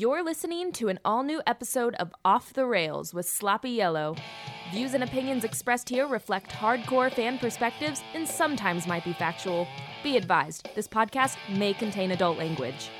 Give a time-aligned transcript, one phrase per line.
[0.00, 4.14] You're listening to an all new episode of Off the Rails with Sloppy Yellow.
[4.70, 9.66] Views and opinions expressed here reflect hardcore fan perspectives and sometimes might be factual.
[10.04, 12.90] Be advised, this podcast may contain adult language.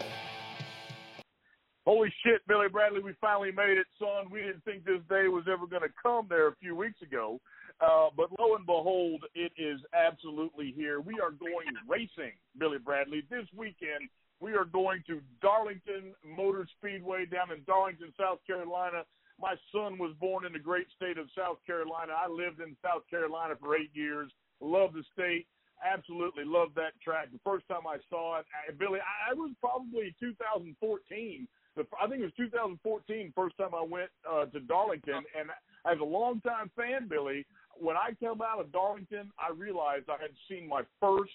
[1.86, 4.28] Holy shit, Billy Bradley, we finally made it, son.
[4.28, 7.40] We didn't think this day was ever going to come there a few weeks ago.
[7.80, 11.00] Uh, but lo and behold, it is absolutely here.
[11.00, 14.10] We are going racing, Billy Bradley, this weekend
[14.40, 19.02] we are going to Darlington Motor Speedway down in Darlington, South Carolina.
[19.40, 22.12] My son was born in the great state of South Carolina.
[22.14, 24.30] I lived in South Carolina for eight years.
[24.60, 25.46] Love the state.
[25.84, 27.30] Absolutely love that track.
[27.32, 31.46] The first time I saw it, I, Billy, I, I was probably 2014.
[31.76, 35.50] The, I think it was 2014 first time I went uh, to Darlington, and
[35.86, 37.46] as a longtime fan, Billy,
[37.78, 41.30] when I came out of Darlington, I realized I had seen my first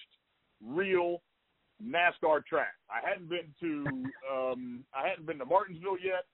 [0.61, 1.21] real
[1.83, 2.75] NASCAR track.
[2.89, 3.85] I hadn't been to
[4.31, 6.25] um, I hadn't been to Martinsville yet.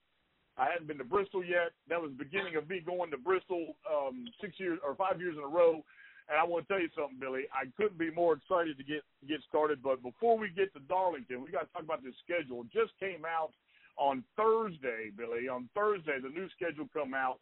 [0.58, 1.72] I hadn't been to Bristol yet.
[1.88, 5.38] That was the beginning of me going to Bristol um, six years or five years
[5.38, 5.80] in a row.
[6.28, 7.50] And I want to tell you something, Billy.
[7.50, 9.82] I couldn't be more excited to get get started.
[9.82, 12.62] But before we get to Darlington, we got to talk about this schedule.
[12.62, 13.56] It just came out
[13.98, 15.48] on Thursday, Billy.
[15.48, 17.40] On Thursday, the new schedule come out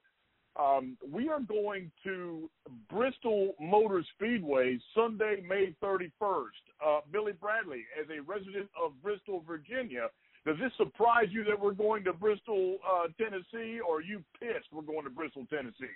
[0.60, 2.50] um, we are going to
[2.90, 6.12] Bristol Motor Speedway Sunday, May 31st.
[6.86, 10.08] Uh, Billy Bradley, as a resident of Bristol, Virginia,
[10.46, 14.68] does this surprise you that we're going to Bristol, uh, Tennessee, or are you pissed
[14.72, 15.92] we're going to Bristol, Tennessee?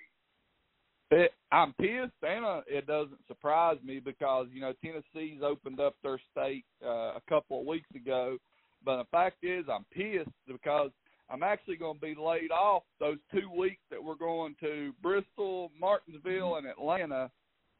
[1.09, 5.95] It, I'm pissed, and uh, it doesn't surprise me because you know Tennessee's opened up
[6.03, 8.37] their state uh, a couple of weeks ago.
[8.83, 10.91] But the fact is, I'm pissed because
[11.31, 15.71] I'm actually going to be laid off those two weeks that we're going to Bristol,
[15.79, 17.31] Martinsville, and Atlanta.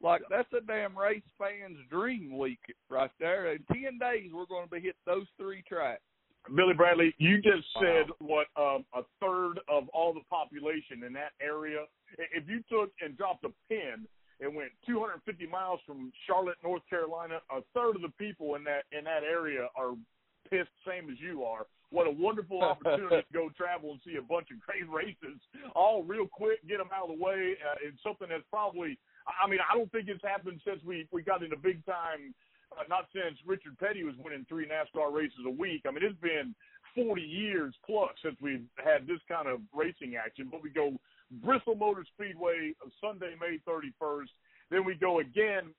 [0.02, 3.52] Like that's a damn race fan's dream week right there.
[3.52, 6.02] In ten days, we're going to be hit those three tracks.
[6.56, 11.34] Billy Bradley, you just said what um, a third of all the population in that
[11.40, 11.86] area.
[12.18, 14.08] If you took and dropped a pin
[14.40, 18.86] and went 250 miles from Charlotte, North Carolina, a third of the people in that
[18.92, 19.94] in that area are
[20.52, 24.22] pissed, same as you are what a wonderful opportunity to go travel and see a
[24.22, 25.38] bunch of great races
[25.76, 27.56] all real quick, get them out of the way.
[27.60, 28.98] Uh, it's something that's probably,
[29.28, 32.34] I mean, I don't think it's happened since we, we got into big time,
[32.72, 35.84] uh, not since Richard Petty was winning three NASCAR races a week.
[35.88, 36.56] I mean, it's been
[36.96, 40.48] 40 years plus since we've had this kind of racing action.
[40.50, 40.96] But we go
[41.44, 42.74] Bristol Motor Speedway
[43.04, 44.32] Sunday, May 31st.
[44.72, 45.76] Then we go again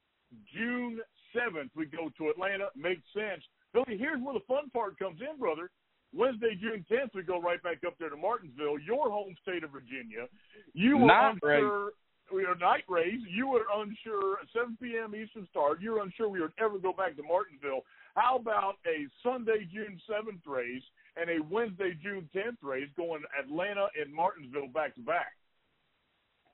[0.54, 1.00] June
[1.34, 1.70] 7th.
[1.74, 2.68] We go to Atlanta.
[2.76, 3.42] Makes sense.
[3.72, 5.70] Billy, here's where the fun part comes in, brother.
[6.14, 9.70] Wednesday, June 10th, we go right back up there to Martinsville, your home state of
[9.70, 10.28] Virginia.
[10.74, 11.86] You were night unsure.
[11.86, 11.94] Race.
[12.32, 13.20] We are night race.
[13.28, 14.38] You were unsure.
[14.52, 15.14] 7 p.m.
[15.14, 15.80] Eastern start.
[15.80, 17.84] You were unsure we would ever go back to Martinsville.
[18.14, 20.82] How about a Sunday, June 7th race
[21.16, 25.32] and a Wednesday, June 10th race going Atlanta and Martinsville back to back?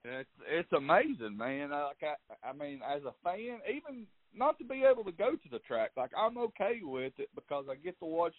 [0.05, 1.71] It's it's amazing, man.
[1.71, 5.49] Like I, I mean, as a fan, even not to be able to go to
[5.51, 8.35] the track, like I'm okay with it because I get to watch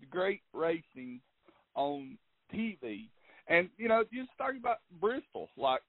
[0.00, 1.20] the great racing
[1.74, 2.18] on
[2.54, 3.08] TV.
[3.48, 5.82] And you know, just talking about Bristol, like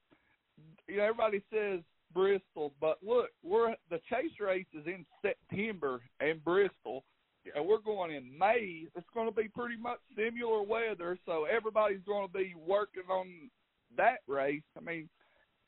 [0.87, 1.81] you know, everybody says
[2.13, 7.03] Bristol, but look, we're the chase race is in September in Bristol,
[7.55, 8.85] and we're going in May.
[8.95, 13.49] It's going to be pretty much similar weather, so everybody's going to be working on
[13.97, 14.61] that race.
[14.77, 15.09] I mean,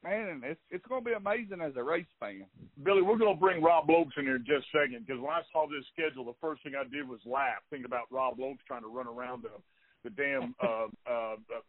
[0.05, 2.45] man, it's it's going to be amazing as a race fan.
[2.83, 5.31] Billy, we're going to bring Rob Lokes in here in just a second because when
[5.31, 8.63] I saw this schedule, the first thing I did was laugh, thinking about Rob Lokes
[8.67, 9.49] trying to run around the
[10.03, 11.65] the damn uh, uh, uh,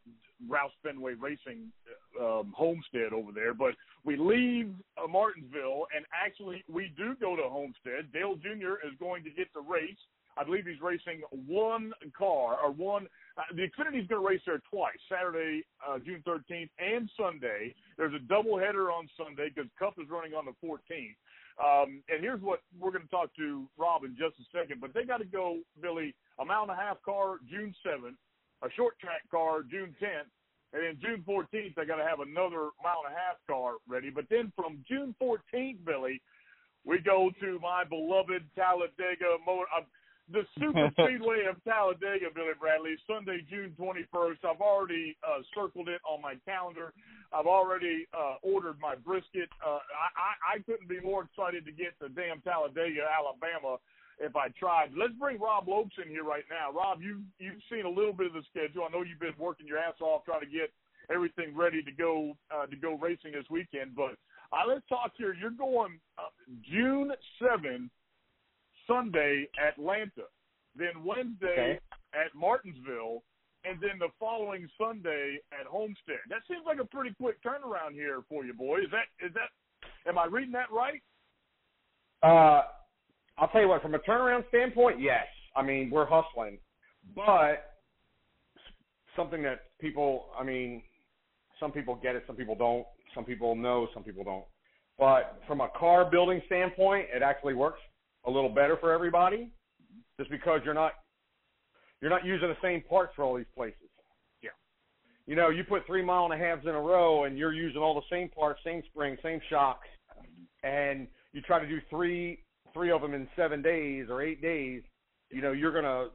[0.49, 1.73] Roush Fenway Racing
[2.21, 3.55] um, homestead over there.
[3.55, 3.73] But
[4.05, 8.13] we leave uh, Martinsville, and actually we do go to Homestead.
[8.13, 8.87] Dale Jr.
[8.87, 9.97] is going to get the race.
[10.39, 14.41] I believe he's racing one car or one uh, the Xfinity is going to race
[14.47, 17.75] there twice, Saturday, uh, June 13th, and Sunday.
[17.99, 21.17] There's a doubleheader on Sunday because Cup is running on the 14th.
[21.57, 24.81] Um, and here's what we're going to talk to Rob in just a second.
[24.81, 28.17] But they got to go, Billy, a mile and a half car June 7th,
[28.63, 30.29] a short track car June 10th,
[30.73, 34.11] and then June 14th they got to have another mile and a half car ready.
[34.11, 36.21] But then from June 14th, Billy,
[36.85, 39.69] we go to my beloved Talladega Motor.
[39.77, 39.85] Uh,
[40.33, 44.43] the Super Speedway of Talladega, Billy Bradley, Sunday, June 21st.
[44.45, 46.93] I've already uh, circled it on my calendar.
[47.33, 49.51] I've already uh, ordered my brisket.
[49.65, 53.79] Uh, I, I, I couldn't be more excited to get to damn Talladega, Alabama,
[54.19, 54.91] if I tried.
[54.97, 56.73] Let's bring Rob Lokes in here right now.
[56.73, 58.87] Rob, you you've seen a little bit of the schedule.
[58.89, 60.73] I know you've been working your ass off trying to get
[61.11, 63.95] everything ready to go uh, to go racing this weekend.
[63.95, 64.17] But
[64.53, 65.35] uh, let's talk here.
[65.35, 66.33] You're going uh,
[66.71, 67.13] June
[67.43, 67.91] 7th
[68.87, 70.29] Sunday, Atlanta.
[70.77, 71.81] Then Wednesday okay.
[72.15, 73.23] at Martinsville.
[73.67, 76.23] and then the following Sunday at Homestead.
[76.29, 78.79] That seems like a pretty quick turnaround here for you, boy.
[78.79, 79.51] Is that is that?
[80.09, 81.03] Am I reading that right?
[82.23, 82.63] Uh,
[83.39, 83.83] I'll tell you what.
[83.83, 85.27] From a turnaround standpoint, yes.
[85.57, 86.59] I mean, we're hustling,
[87.15, 87.77] but
[89.17, 90.83] something that people, I mean,
[91.59, 92.87] some people get it, some people don't.
[93.15, 94.45] Some people know, some people don't.
[94.99, 97.81] But from a car building standpoint, it actually works
[98.27, 99.51] a little better for everybody,
[100.19, 100.93] just because you're not
[102.01, 103.89] you're not using the same parts for all these places.
[104.43, 104.51] Yeah.
[105.27, 107.81] You know, you put three mile and a halves in a row, and you're using
[107.81, 109.89] all the same parts, same springs, same shocks,
[110.63, 112.43] and you try to do three
[112.75, 114.83] three of them in seven days or eight days.
[115.31, 116.09] You know, you're gonna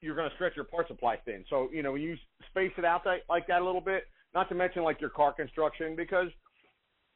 [0.00, 1.44] you're gonna stretch your part supply thin.
[1.50, 2.16] So you know, when you
[2.50, 4.04] space it out that, like that a little bit,
[4.34, 6.28] not to mention like your car construction, because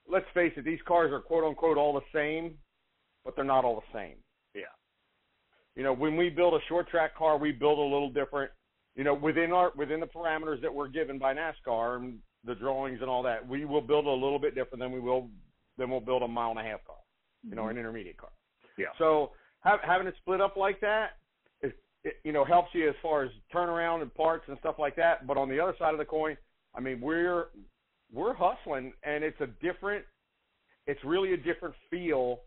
[0.08, 2.54] let's face it, these cars are quote unquote all the same,
[3.25, 4.16] but they're not all the same.
[5.74, 5.80] Yeah.
[5.80, 8.50] You know, when we build a short track car, we build a little different.
[8.94, 12.98] You know, within our within the parameters that we're given by NASCAR and the drawings
[13.00, 15.30] and all that, we will build a little bit different than we will
[15.78, 16.96] than we'll build a mile and a half car.
[17.48, 17.70] You know, mm-hmm.
[17.70, 18.30] an intermediate car.
[18.76, 18.86] Yeah.
[18.98, 19.30] So
[19.60, 21.12] have, having it split up like that,
[21.62, 24.96] it, it you know helps you as far as turnaround and parts and stuff like
[24.96, 25.26] that.
[25.26, 26.36] But on the other side of the coin,
[26.75, 27.46] I mean, we're
[28.12, 30.04] we're hustling, and it's a different,
[30.86, 32.40] it's really a different feel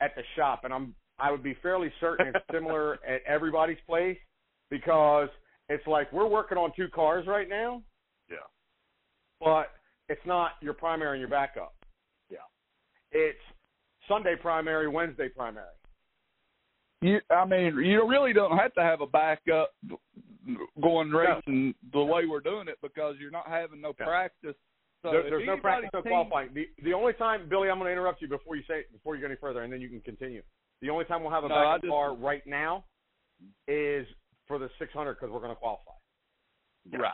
[0.00, 4.18] at the shop, and I'm I would be fairly certain it's similar at everybody's place
[4.70, 5.28] because
[5.68, 7.82] it's like we're working on two cars right now.
[8.28, 8.36] Yeah.
[9.40, 9.70] But
[10.08, 11.74] it's not your primary and your backup.
[12.30, 12.38] Yeah.
[13.12, 13.38] It's
[14.08, 15.66] Sunday primary, Wednesday primary.
[17.02, 19.72] You, I mean, you really don't have to have a backup
[20.82, 22.00] going racing no.
[22.00, 24.04] the way we're doing it because you're not having no yeah.
[24.04, 24.56] practice.
[25.02, 26.50] So there, there's no practice, no qualifying.
[26.52, 29.22] The the only time, Billy, I'm going to interrupt you before you say before you
[29.22, 30.42] go any further, and then you can continue.
[30.82, 32.84] The only time we'll have a no, backup just, car right now
[33.68, 34.06] is
[34.46, 35.92] for the 600 because we're going to qualify.
[36.92, 37.12] Right.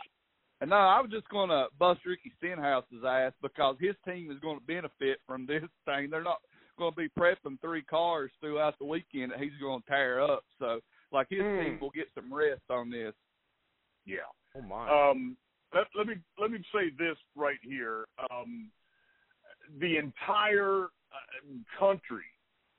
[0.61, 4.39] And no, I was just going to bust Ricky Stenhouse's ass because his team is
[4.39, 6.09] going to benefit from this thing.
[6.09, 6.41] They're not
[6.79, 10.43] going to be prepping three cars throughout the weekend that he's going to tear up.
[10.59, 10.79] So,
[11.11, 11.63] like his Mm.
[11.63, 13.13] team will get some rest on this.
[14.05, 14.27] Yeah.
[14.55, 15.09] Oh my.
[15.11, 15.37] Um,
[15.73, 18.05] let, let me let me say this right here.
[18.31, 18.71] Um,
[19.79, 22.23] the entire uh, country,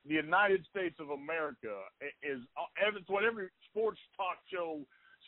[0.08, 1.84] the United States of America,
[2.22, 2.40] is
[2.96, 4.80] it's what every sports talk show,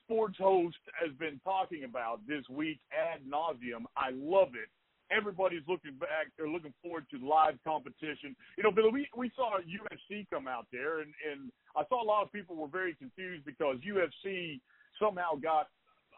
[0.04, 3.84] sports host has been talking about this week ad nauseum.
[3.96, 4.68] I love it.
[5.10, 6.30] Everybody's looking back.
[6.38, 8.34] They're looking forward to live competition.
[8.56, 12.06] You know, Billy, we we saw UFC come out there, and and I saw a
[12.06, 14.60] lot of people were very confused because UFC
[15.02, 15.66] somehow got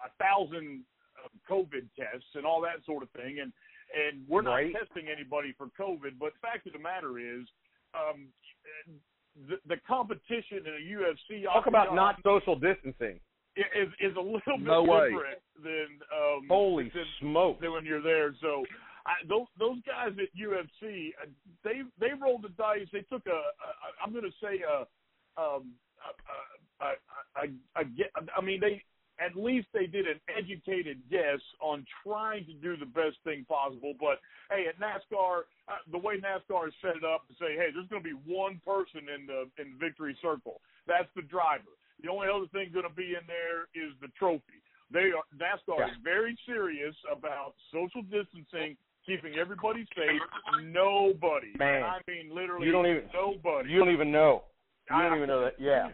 [0.05, 0.85] a thousand
[1.17, 3.51] uh, COVID tests and all that sort of thing, and
[3.97, 4.75] and we're not Right.
[4.75, 6.19] testing anybody for COVID.
[6.21, 7.45] But fact of the matter is,
[7.95, 8.29] um,
[9.49, 13.19] the, the competition in a UFC Talk about not social distancing.
[13.57, 17.61] is is a little bit No different than um, Holy than, smoke.
[17.61, 18.35] than when you're there.
[18.41, 18.65] So.
[19.05, 21.27] I, those those guys at UFC, uh,
[21.65, 22.87] they they rolled the dice.
[22.93, 23.69] They took a, a
[24.01, 24.87] I'm going to say a,
[25.43, 25.73] um,
[26.07, 27.47] a, a, a,
[27.81, 28.81] a, a, I mean they
[29.21, 33.95] at least they did an educated guess on trying to do the best thing possible.
[34.01, 34.19] But
[34.51, 37.89] hey, at NASCAR, uh, the way NASCAR is set it up to say, hey, there's
[37.89, 40.61] going to be one person in the in the victory circle.
[40.87, 41.77] That's the driver.
[42.03, 44.59] The only other thing going to be in there is the trophy.
[44.93, 45.87] They are NASCAR Yeah.
[45.93, 48.77] is very serious about social distancing,
[49.07, 50.21] keeping everybody safe.
[50.65, 51.83] Nobody, Man.
[51.83, 53.71] I mean literally, You don't even- nobody.
[53.71, 54.45] You don't even know.
[54.91, 55.61] You I- don't even know that.
[55.61, 55.93] Yeah.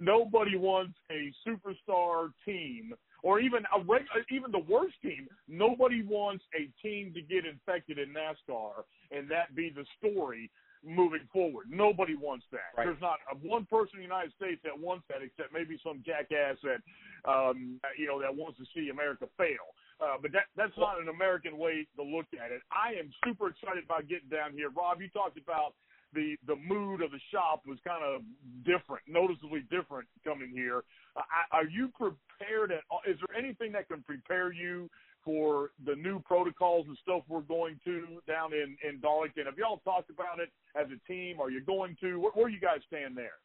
[0.00, 5.28] Nobody wants a superstar team, or even a reg- even the worst team.
[5.48, 10.50] Nobody wants a team to get infected in NASCAR, and that be the story
[10.84, 11.66] moving forward.
[11.70, 12.72] Nobody wants that.
[12.76, 12.86] Right.
[12.86, 16.02] There's not a, one person in the United States that wants that, except maybe some
[16.06, 16.80] jackass that
[17.28, 19.74] um, you know that wants to see America fail.
[20.00, 22.62] Uh, but that that's not an American way to look at it.
[22.70, 24.70] I am super excited about getting down here.
[24.70, 25.74] Rob, you talked about
[26.12, 28.22] the the mood of the shop was kind of
[28.64, 30.84] different, noticeably different coming here.
[31.16, 31.22] Uh,
[31.52, 33.00] are you prepared at all?
[33.06, 34.88] Is there anything that can prepare you
[35.24, 39.46] for the new protocols and stuff we're going to down in in Darlington?
[39.46, 41.40] Have y'all talked about it as a team?
[41.40, 42.18] Are you going to?
[42.20, 43.38] Where, where you guys stand there?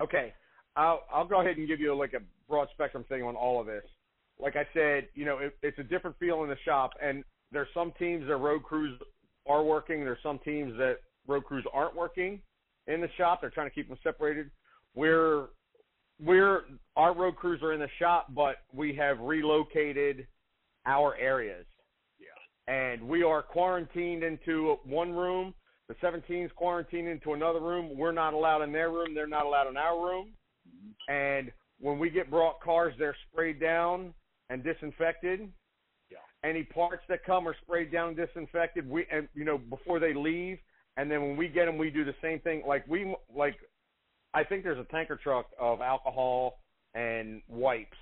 [0.00, 0.32] Okay.
[0.76, 3.66] I'll I'll go ahead and give you like a broad spectrum thing on all of
[3.66, 3.84] this.
[4.40, 7.68] Like I said, you know, it, it's a different feel in the shop, and there's
[7.74, 8.98] some teams that road crews
[9.48, 10.04] are working.
[10.04, 10.98] There's some teams that
[11.28, 12.40] road crews aren't working
[12.86, 13.40] in the shop.
[13.40, 14.50] They're trying to keep them separated.
[14.94, 15.46] We're
[16.20, 16.62] we're
[16.96, 20.26] our road crews are in the shop, but we have relocated
[20.86, 21.66] our areas.
[22.18, 22.72] Yeah.
[22.74, 25.54] And we are quarantined into one room.
[25.88, 27.96] The 17's quarantined into another room.
[27.96, 29.14] We're not allowed in their room.
[29.14, 30.32] They're not allowed in our room.
[30.68, 31.12] Mm-hmm.
[31.12, 34.12] And when we get brought cars, they're sprayed down
[34.50, 35.48] and disinfected.
[36.10, 36.18] Yeah.
[36.48, 38.88] Any parts that come are sprayed down and disinfected.
[38.88, 40.58] We and you know before they leave,
[40.98, 42.62] and then when we get them, we do the same thing.
[42.66, 43.56] Like we like,
[44.34, 46.58] I think there's a tanker truck of alcohol
[46.94, 47.96] and wipes.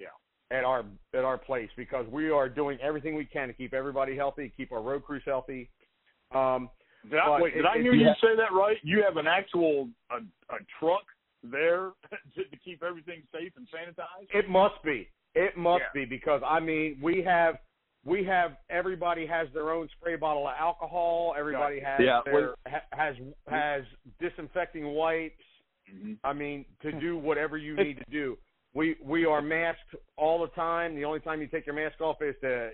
[0.00, 0.08] Yeah.
[0.50, 4.16] At our at our place because we are doing everything we can to keep everybody
[4.16, 5.68] healthy, keep our road crews healthy.
[6.34, 6.70] Um,
[7.08, 8.14] Did I, wait, did it- I hear you yeah.
[8.20, 8.78] say that right?
[8.82, 10.16] You have an actual a,
[10.54, 11.04] a truck
[11.44, 11.90] there
[12.34, 14.28] to, to keep everything safe and sanitized.
[14.34, 15.08] It must be.
[15.34, 16.00] It must Yeah.
[16.00, 17.56] be because I mean we have
[18.06, 21.34] we have everybody has their own spray bottle of alcohol.
[21.36, 23.16] Everybody has Yeah, their ha, has
[23.48, 23.82] has
[24.20, 25.34] disinfecting wipes.
[25.92, 26.12] Mm-hmm.
[26.24, 28.38] I mean to do whatever you need to do.
[28.74, 30.94] We we are masked all the time.
[30.94, 32.70] The only time you take your mask off is to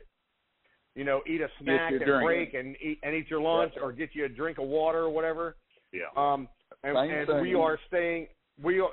[0.95, 2.25] you know eat a snack and drink.
[2.25, 5.11] break and eat and eat your lunch or get you a drink of water or
[5.11, 5.57] whatever.
[5.93, 6.03] Yeah.
[6.15, 6.47] Um,
[6.85, 8.27] and, and we are staying.
[8.63, 8.91] We are.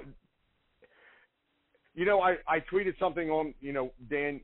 [1.96, 4.40] You know, I I tweeted something on you know Dan,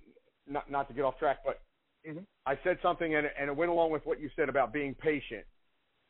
[0.49, 1.61] not not to get off track, but
[2.05, 2.25] Mhm.
[2.45, 4.93] I said something and it- and it went along with what you said about being
[4.95, 5.45] patient,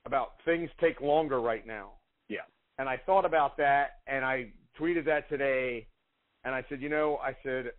[0.06, 2.00] about things take longer right now.
[2.28, 2.46] Yeah.
[2.78, 5.88] And I thought about that and I tweeted that today,
[6.44, 7.74] and I said, you know, I said.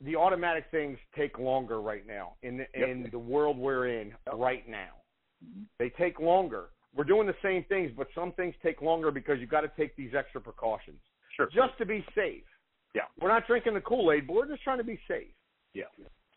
[0.00, 2.88] The automatic things take longer right now in the, Yep.
[2.88, 5.00] in the world we're in right now.
[5.42, 5.66] Mhm.
[5.78, 6.70] They take longer.
[6.94, 9.94] We're doing the same things, but some things take longer because you've got to take
[9.94, 11.00] these extra precautions
[11.30, 11.46] Sure.
[11.46, 12.44] just to be safe.
[12.92, 13.06] Yeah.
[13.18, 15.34] We're not drinking the Kool Aid, but we're just trying to be safe.
[15.72, 15.86] Yeah.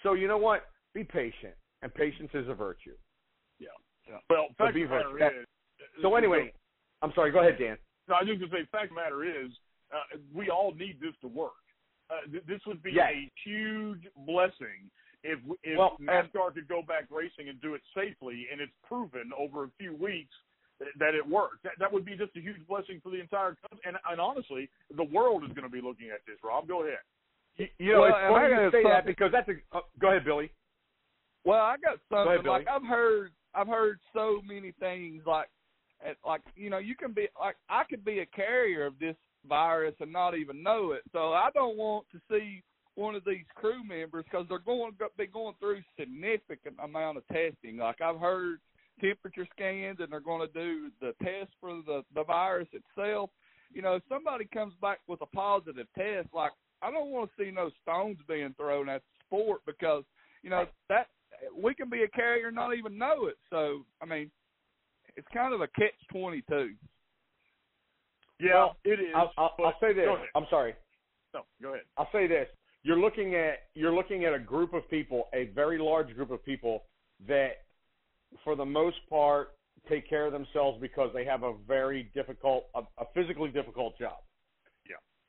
[0.03, 0.63] So you know what?
[0.93, 2.95] Be patient, and patience is a virtue.
[3.59, 3.67] Yeah.
[4.29, 5.33] Well, fact be of matter virtuous.
[5.43, 6.01] is.
[6.01, 6.53] So anyway,
[7.01, 7.31] I'm sorry.
[7.31, 7.77] Go ahead, Dan.
[8.07, 9.51] No, I was just gonna say, fact of the matter is,
[9.91, 11.59] uh, we all need this to work.
[12.09, 13.11] Uh, th- this would be Yes.
[13.13, 14.89] a huge blessing
[15.23, 19.31] if if Well, NASCAR could go back racing and do it safely, and it's proven
[19.37, 20.33] over a few weeks
[20.79, 21.63] that, that it worked.
[21.63, 23.83] That, that would be just a huge blessing for the entire country.
[23.83, 26.37] And, and honestly, the world is going to be looking at this.
[26.43, 27.03] Rob, go ahead.
[27.57, 29.77] You, you know, Well, it's funny I you say that because that's a.
[29.77, 30.51] Uh, go ahead, Billy.
[31.43, 32.59] Well, I got something ahead, Billy.
[32.59, 35.47] like I've heard I've heard so many things like
[36.25, 39.15] like you know you can be like I could be a carrier of this
[39.47, 41.01] virus and not even know it.
[41.11, 42.63] So I don't want to see
[42.95, 47.27] one of these crew members because they're going to be going through significant amount of
[47.27, 47.77] testing.
[47.77, 48.59] Like I've heard
[48.99, 53.29] temperature scans and they're going to do the test for the the virus itself.
[53.73, 57.43] You know, if somebody comes back with a positive test, like I don't want to
[57.43, 60.03] see no stones being thrown at the sport because
[60.43, 61.07] you know that
[61.55, 63.37] we can be a carrier and not even know it.
[63.49, 64.31] So I mean,
[65.15, 66.71] it's kind of a catch twenty two.
[68.39, 69.15] Yeah, Well, it is.
[69.15, 70.07] I'll, I'll, I'll say this.
[70.35, 70.75] I'm sorry.
[71.33, 71.85] No, go ahead.
[71.97, 72.47] I'll say this:
[72.83, 76.43] you're looking at you're looking at a group of people, a very large group of
[76.45, 76.83] people
[77.27, 77.63] that,
[78.43, 79.49] for the most part,
[79.89, 84.17] take care of themselves because they have a very difficult, a, a physically difficult job.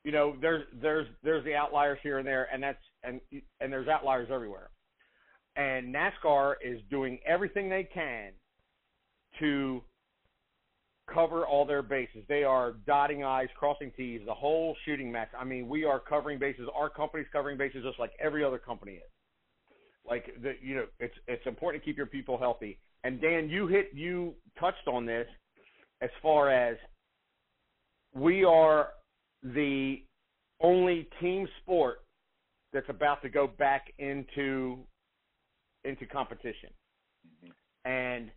[0.03, 3.19] You know, there's there's there's the outliers here and there, and that's and
[3.59, 4.69] and there's outliers everywhere.
[5.55, 8.31] And NASCAR is doing everything they can
[9.39, 9.81] to
[11.13, 12.23] cover all their bases.
[12.27, 15.29] They are dotting I's, crossing T's, the whole shooting match.
[15.37, 16.67] I mean, we are covering bases.
[16.73, 19.11] Our company's covering bases just like every other company is.
[20.07, 22.79] Like the, you know, it's it's important to keep your people healthy.
[23.03, 25.27] And Dan, you hit you touched on this
[26.01, 26.77] as far as
[28.13, 28.89] we are
[29.43, 30.01] the
[30.61, 31.99] only team sport
[32.73, 34.77] that's about to go back into
[35.85, 36.69] into competition.
[37.25, 37.89] Mm-hmm.
[37.89, 38.31] And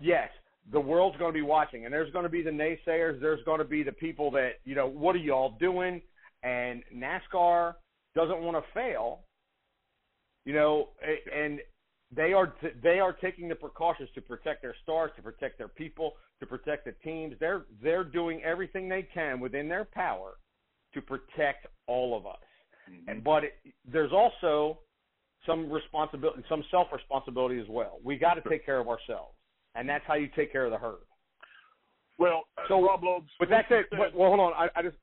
[0.00, 0.28] yes,
[0.72, 3.20] the world's going to be watching, and there's going to be the naysayers.
[3.20, 6.02] There's going to be the people that you know, what are y'all doing?
[6.42, 7.74] And NASCAR
[8.16, 9.20] doesn't want to fail,
[10.44, 10.88] you know,
[11.34, 11.60] and
[12.14, 15.68] they are t- they are taking the precautions to protect their stars, to protect their
[15.68, 17.34] people, to protect the teams.
[17.40, 20.34] They're they're doing everything they can within their power
[20.94, 22.36] to protect all of us.
[23.08, 23.54] And but it,
[23.90, 24.80] there's also
[25.46, 27.98] some responsibility, some self responsibility as well.
[28.04, 29.34] We got to take care of ourselves,
[29.74, 30.98] and that's how you take care of the herd.
[32.18, 33.30] Well, uh, So, Rob Loeb's.
[33.38, 33.86] But that's it.
[33.90, 34.52] said- But, well, hold on.
[34.52, 34.96] I, I just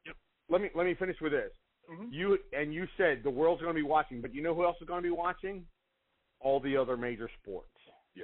[0.50, 1.51] let me let me finish with this.
[1.92, 2.08] Mhm.
[2.12, 4.78] You and you said the world's going to be watching, but you know who else
[4.82, 5.66] is going to be watching?
[6.41, 7.69] All the other major sports.
[8.15, 8.24] Yeah.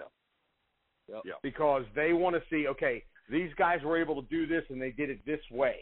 [1.07, 1.21] Yep.
[1.25, 1.33] Yeah.
[1.43, 4.91] Because they want to see, okay, these guys were able to do this and they
[4.91, 5.75] did it this way.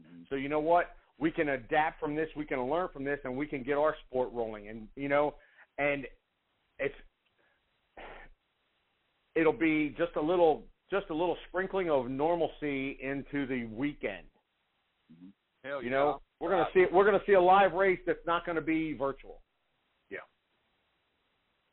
[0.00, 0.22] Mm-hmm.
[0.28, 0.90] So you know what?
[1.18, 2.28] We can adapt from this.
[2.34, 4.68] We can learn from this, and we can get our sport rolling.
[4.68, 5.34] And you know,
[5.76, 6.06] and
[6.78, 6.94] it's
[9.34, 14.26] it'll be just a little just a little sprinkling of normalcy into the weekend.
[15.12, 15.68] Mm-hmm.
[15.68, 15.96] Hell You yeah.
[15.96, 19.42] know, we're gonna see we're gonna see a live race that's not gonna be virtual.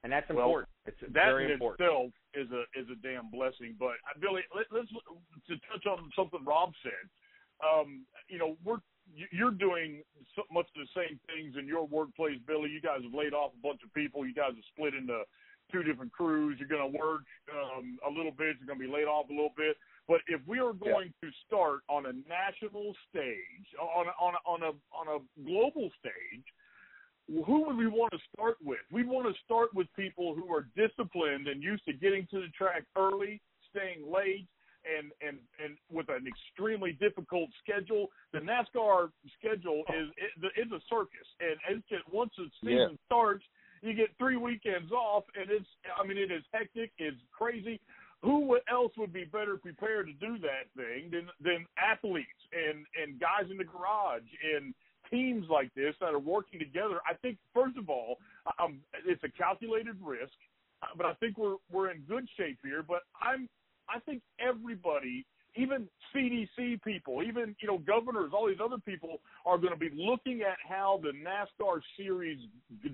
[0.10, 0.16] Yeah.
[0.16, 0.70] and that's Well, important.
[0.88, 1.82] it's that very in important.
[1.84, 3.76] itself is a is a damn blessing.
[3.78, 7.06] But uh, Billy, let, let's to touch on something Rob said.
[7.60, 8.80] Um, you know, we're
[9.14, 10.04] you- you're doing
[10.36, 12.70] so much of the same things in your workplace, Billy.
[12.70, 14.26] You guys have laid off a bunch of people.
[14.26, 15.24] You guys have split into
[15.72, 16.58] two different crews.
[16.60, 18.56] You're going to work um, a little bit.
[18.60, 19.76] You're going to be laid off a little bit.
[20.08, 24.42] But if we are going to start on a national stage, on a, on a,
[24.48, 26.46] on a on a global stage,
[27.27, 28.79] who would we want to start with?
[28.91, 32.48] We want to start with people who are disciplined and used to getting to the
[32.57, 34.48] track early, staying late,
[34.88, 38.07] and and and with an extremely difficult schedule.
[38.31, 43.05] The NASCAR schedule is it, it's a circus, and it's just once the season Yeah.
[43.05, 43.43] starts,
[43.81, 45.67] you get three weekends off, and it's
[46.00, 47.79] I mean it is hectic, it's crazy.
[48.24, 53.19] Who else would be better prepared to do that thing than than athletes and and
[53.19, 54.74] guys in the garage and
[55.10, 57.00] teams like this that are working together?
[57.10, 58.18] I think first of all,
[58.60, 60.34] um, it's a calculated risk,
[60.84, 62.84] uh, but I think we're we're in good shape here.
[62.88, 63.50] But I'm
[63.90, 69.58] I think everybody, even CDC people, even you know governors, all these other people are
[69.58, 72.40] going to be looking at how the NASCAR series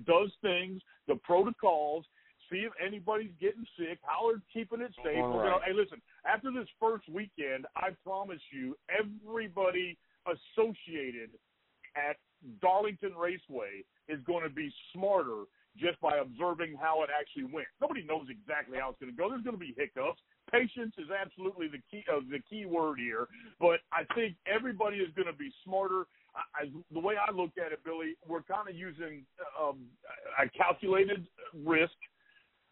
[0.06, 2.04] does things, the protocols.
[2.52, 5.16] See if anybody's getting sick, how they're keeping it safe.
[5.16, 6.00] All gonna, hey, listen.
[6.26, 11.30] After this first weekend, I promise you, everybody associated
[11.96, 12.16] at
[12.60, 15.44] Darlington Raceway is going to be smarter
[15.76, 17.66] just by observing how it actually went.
[17.80, 19.28] Nobody knows exactly how it's going to go.
[19.28, 20.20] There's going to be hiccups.
[20.52, 23.26] Patience is absolutely the key uh, the key word here,
[23.58, 26.06] but I think everybody is going to be smarter.
[26.36, 29.24] I, I, the way I look at it, Billy, we're kind of using
[29.58, 29.80] um,
[30.38, 31.26] a calculated
[31.64, 31.96] risk.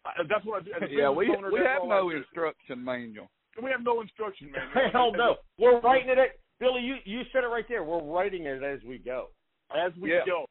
[0.04, 0.84] Uh, that's what I.
[0.84, 2.18] as a yeah, we business owner, we have no I do.
[2.18, 3.30] instruction manual.
[3.60, 4.90] We have no instruction manual.
[4.92, 5.36] Hell no.
[5.58, 6.38] We're writing it.
[6.54, 7.84] At, Billy, you you said it right there.
[7.84, 9.28] We're writing it as we go.
[9.74, 10.26] as we Yeah.
[10.26, 10.46] go.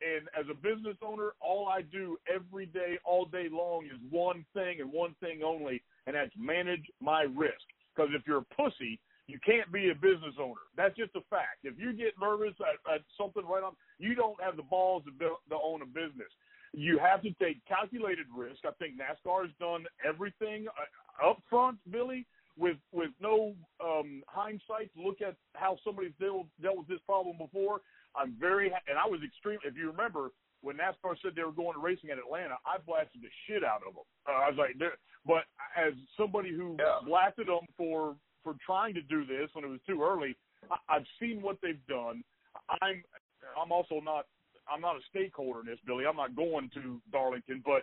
[0.00, 4.46] And as a business owner, all I do every day, all day long, is one
[4.54, 7.66] thing and one thing only, and that's manage my risk.
[7.94, 10.60] Because if you're a pussy, you can't be a business owner.
[10.76, 11.58] That's just a fact.
[11.64, 15.10] If you get nervous at, at something right on, you don't have the balls to,
[15.10, 16.32] build, to own a business.
[16.72, 18.64] You have to take calculated risk.
[18.64, 22.26] I think NASCAR has done everything uh, up front, Billy,
[22.60, 27.36] with with no um, hindsight to look at how somebody's dealt, dealt with this problem
[27.38, 27.80] before.
[28.14, 29.58] I'm very ha- and I was extreme.
[29.64, 33.22] If you remember when NASCAR said they were going to racing at Atlanta, I blasted
[33.22, 34.04] the shit out of them.
[34.28, 34.76] Uh, I was like,
[35.24, 35.44] but
[35.74, 37.00] as somebody who Yeah.
[37.06, 40.36] blasted them for for trying to do this when it was too early,
[40.70, 42.22] I, I've seen what they've done.
[42.82, 43.02] I'm
[43.60, 44.26] I'm also not
[44.70, 46.04] I'm not a stakeholder in this, Billy.
[46.06, 47.82] I'm not going to Darlington, but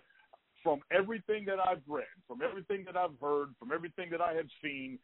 [0.64, 4.48] from everything that I've read, from everything that I've heard, from everything that I have
[4.62, 5.00] seen,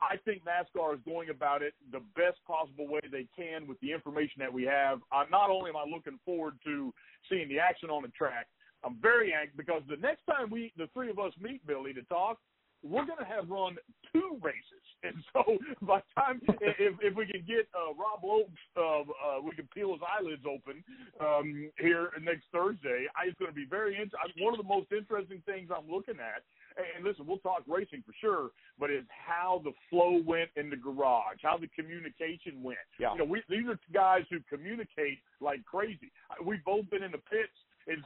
[0.00, 3.92] I think NASCAR is going about it the best possible way they can with the
[3.92, 5.00] information that we have.
[5.10, 6.94] I'm not only am I looking forward to
[7.28, 8.46] seeing the action on the track,
[8.84, 12.02] I'm very anxious because the next time we, the three of us, meet Billy to
[12.02, 12.38] talk,
[12.82, 13.76] we're going to have run
[14.12, 16.40] two races, and so by the time
[16.78, 20.42] if if we can get uh, Rob Loeb, uh, uh, we can peel his eyelids
[20.46, 20.82] open
[21.20, 23.06] um, here next Thursday.
[23.14, 25.90] I, it's going to be very int- I- one of the most interesting things I'm
[25.90, 26.42] looking at.
[26.78, 30.76] And listen, we'll talk racing for sure, but it's how the flow went in the
[30.76, 32.78] garage, how the communication went.
[33.00, 33.14] Yeah.
[33.14, 36.12] You know, we, these are guys who communicate like crazy.
[36.44, 37.50] We've both been in the pits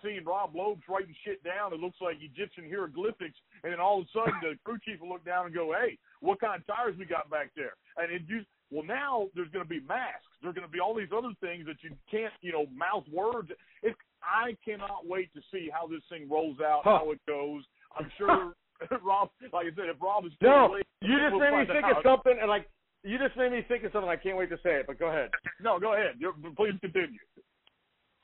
[0.05, 1.73] seeing Rob Loeb's writing shit down.
[1.73, 5.09] It looks like Egyptian hieroglyphics, and then all of a sudden the crew chief will
[5.11, 8.27] look down and go, "Hey, what kind of tires we got back there?" And it
[8.27, 10.27] just well now there's going to be masks.
[10.43, 13.51] There's going to be all these other things that you can't you know mouth words.
[13.83, 16.99] It's I cannot wait to see how this thing rolls out, Huh.
[17.03, 17.65] how it goes.
[17.99, 18.55] I'm sure
[19.03, 21.85] Rob, like I said, if Rob is No, late, you just we'll made me think
[21.85, 21.99] out.
[21.99, 22.67] of something, and like
[23.05, 24.09] you just made me think of something.
[24.09, 25.31] I can't wait to say it, but go ahead.
[25.61, 26.15] No, go ahead.
[26.19, 27.19] You're, please continue.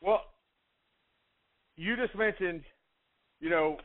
[0.01, 0.23] Well,
[1.79, 2.63] you just mentioned,
[3.41, 3.77] you know,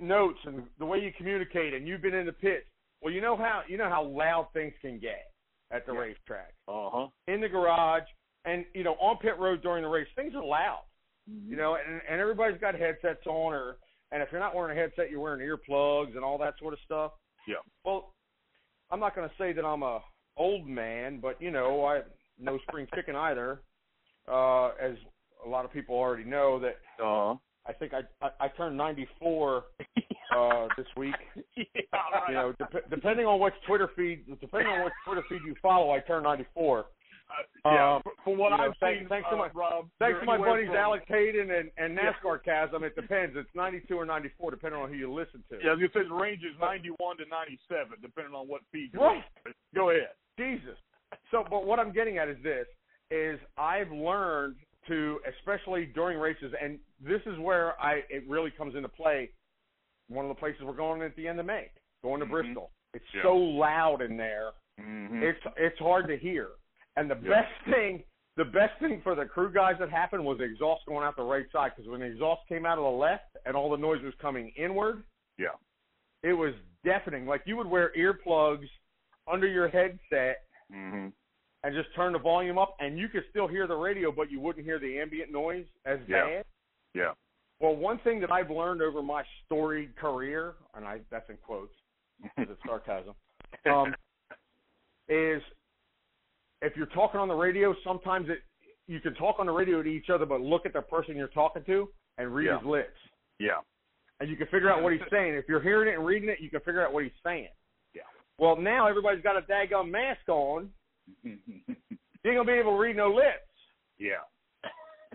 [0.00, 2.66] notes and the way you communicate, and you've been in the pit.
[3.02, 5.32] Well, you know how you know how loud things can get
[5.70, 5.98] at the Yeah.
[6.00, 7.08] racetrack, Uh huh.
[7.26, 8.04] in the garage,
[8.44, 10.08] and you know on pit road during the race.
[10.16, 10.84] Things are loud,
[11.26, 13.76] you know, and, and everybody's got headsets on, or
[14.12, 16.78] and if you're not wearing a headset, you're wearing earplugs and all that sort of
[16.84, 17.12] stuff.
[17.46, 17.56] Yeah.
[17.84, 18.14] Well,
[18.90, 20.00] I'm not going to say that I'm a
[20.36, 22.02] old man, but you know, I
[22.38, 23.60] no spring chicken either.
[24.26, 24.94] Uh, as
[25.44, 27.34] a lot of people already know that Uh huh.
[27.66, 29.64] I think I I, I turned 94
[30.36, 31.14] uh, this week.
[31.56, 32.22] yeah, right.
[32.28, 35.90] You know, dep- depending on which Twitter feed, depending on which Twitter feed you follow,
[35.90, 36.80] I turned 94.
[37.30, 39.88] Uh, yeah, Um, from what I've thank- seen, thanks to uh, my- Rob.
[39.98, 42.12] Thanks to my buddies from- Alex Hayden and, and Yeah.
[42.24, 42.82] NASCAR Chasm.
[42.84, 43.36] It depends.
[43.36, 45.58] It's 92 or 94, depending on who you listen to.
[45.62, 48.90] Yeah, was gonna the range is 91 to 97, depending on what feed.
[48.94, 49.24] you're Right.
[49.74, 50.08] Go ahead.
[50.38, 50.78] Jesus.
[51.30, 52.66] So, but what I'm getting at is this:
[53.10, 54.56] is I've learned
[54.88, 59.30] to, especially during races, and this is where I it really comes into play.
[60.08, 61.70] One of the places we're going at the end of May,
[62.02, 62.30] going to Mhm.
[62.30, 62.70] Bristol.
[62.94, 63.22] It's Yeah.
[63.22, 64.52] so loud in there.
[64.80, 65.22] Mm-hmm.
[65.22, 66.48] It's it's hard to hear.
[66.96, 67.42] And the Yeah.
[67.42, 68.04] best thing,
[68.36, 71.22] the best thing for the crew guys that happened was the exhaust going out the
[71.22, 71.72] right side.
[71.76, 74.48] Because when the exhaust came out of the left and all the noise was coming
[74.50, 75.04] inward,
[75.36, 75.54] Yeah.
[76.22, 77.26] it was deafening.
[77.26, 78.68] Like you would wear earplugs
[79.26, 81.08] under your headset Mm-hmm.
[81.64, 84.40] And just turn the volume up, and you could still hear the radio, but you
[84.40, 86.24] wouldn't hear the ambient noise as Yeah.
[86.24, 86.44] bad.
[86.94, 87.12] Yeah.
[87.60, 91.74] Well, one thing that I've learned over my storied career, and I that's in quotes
[92.22, 93.14] because it's sarcasm,
[93.66, 93.94] um,
[95.08, 95.42] is
[96.62, 98.42] if you're talking on the radio, sometimes it
[98.86, 101.28] you can talk on the radio to each other, but look at the person you're
[101.28, 102.58] talking to and read Yeah.
[102.58, 102.98] his lips,
[103.38, 103.60] Yeah.
[104.20, 105.34] and you can figure out what he's saying.
[105.34, 107.50] If you're hearing it and reading it, you can figure out what he's saying.
[107.92, 108.02] Yeah.
[108.38, 110.72] Well, now everybody's got a daggum mask on.
[112.24, 113.46] You ain't gonna be able to read no lips.
[113.98, 114.20] yeah.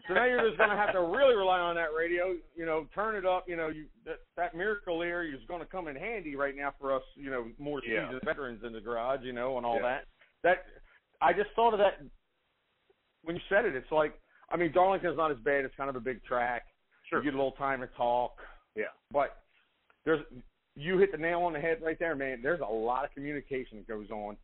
[0.07, 2.33] So now you're just going to have to really rely on that radio.
[2.55, 3.45] You know, turn it up.
[3.47, 6.73] You know, you that, that miracle ear is going to come in handy right now
[6.79, 7.03] for us.
[7.15, 8.07] You know, more Yeah.
[8.07, 9.19] seasoned veterans in the garage.
[9.23, 9.81] You know, and all Yeah.
[9.83, 10.03] that.
[10.43, 10.57] That
[11.21, 12.01] I just thought of that
[13.23, 13.75] when you said it.
[13.75, 14.13] It's like
[14.49, 15.63] I mean, Darlington's not as bad.
[15.65, 16.63] It's kind of a big track.
[17.09, 17.19] Sure.
[17.19, 18.33] You get a little time to talk.
[18.75, 18.85] Yeah.
[19.11, 19.37] But
[20.05, 20.21] there's
[20.75, 22.39] you hit the nail on the head right there, man.
[22.41, 24.35] There's a lot of communication that goes on,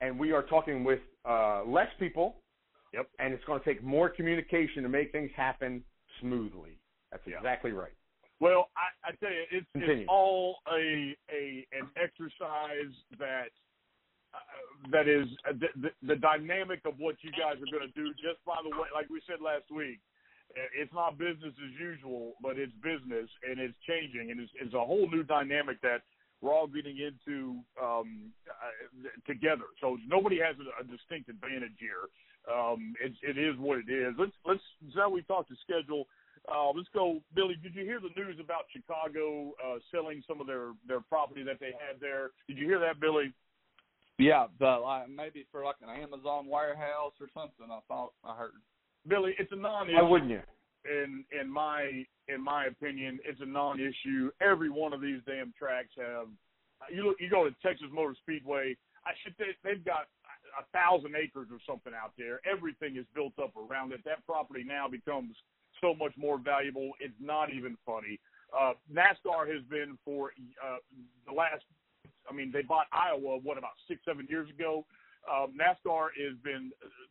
[0.00, 2.36] and we are talking with uh, less people.
[2.94, 3.08] Yep.
[3.18, 5.82] And it's going to take more communication to make things happen
[6.20, 6.78] smoothly.
[7.10, 7.36] That's Yeah.
[7.38, 7.92] exactly right.
[8.38, 13.48] Well, I, I tell you, it's it's all a a an exercise that
[14.34, 14.38] uh,
[14.92, 18.12] that is uh, the, the the dynamic of what you guys are going to do.
[18.14, 20.00] Just by the way, like we said last week,
[20.54, 24.84] it's not business as usual, but it's business and it's changing, and it's, it's a
[24.84, 26.02] whole new dynamic that
[26.40, 29.64] we're all getting into um, uh, together.
[29.80, 32.08] So nobody has a, a distinct advantage here.
[32.46, 34.14] Um, it's it is what it is.
[34.18, 34.62] Let's let's
[34.94, 36.06] now we talked to schedule.
[36.46, 37.56] Uh, let's go, Billy.
[37.60, 41.58] Did you hear the news about Chicago uh, selling some of their their property that
[41.58, 42.30] they had there?
[42.46, 43.32] Did you hear that, Billy?
[44.18, 47.66] Yeah, the like maybe for like an Amazon warehouse or something.
[47.70, 48.52] I thought I heard.
[49.08, 50.04] Billy, it's a non-issue.
[50.06, 50.40] wouldn't you?
[50.86, 54.30] in in my in my opinion, it's a non-issue.
[54.40, 56.28] Every one of these damn tracks have.
[56.92, 58.76] You look, you go to Texas Motor Speedway.
[59.06, 60.08] I should they, they've got
[60.58, 62.40] a thousand acres or something out there.
[62.50, 64.00] Everything is built up around it.
[64.04, 65.36] That property now becomes
[65.80, 66.92] so much more valuable.
[67.00, 68.18] It's not even funny.
[68.52, 70.32] Uh, NASCAR has been for
[70.64, 70.78] uh,
[71.26, 71.64] the last.
[72.28, 74.84] I mean, they bought Iowa what about six seven years ago.
[75.30, 76.70] Um, NASCAR has been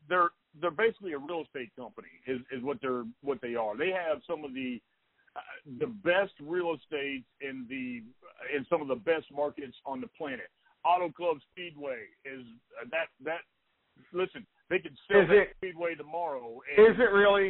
[0.10, 0.30] they're
[0.62, 3.78] they're basically a real estate company is is what they're what they are.
[3.78, 4.82] They have some of the
[5.80, 8.02] the best real estate in the
[8.56, 10.50] in some of the best markets on the planet.
[10.84, 12.42] Auto Club Speedway is
[12.82, 13.42] uh, that that
[14.14, 16.60] listen they could sell Is that it- speedway tomorrow.
[16.78, 17.50] And Is it really?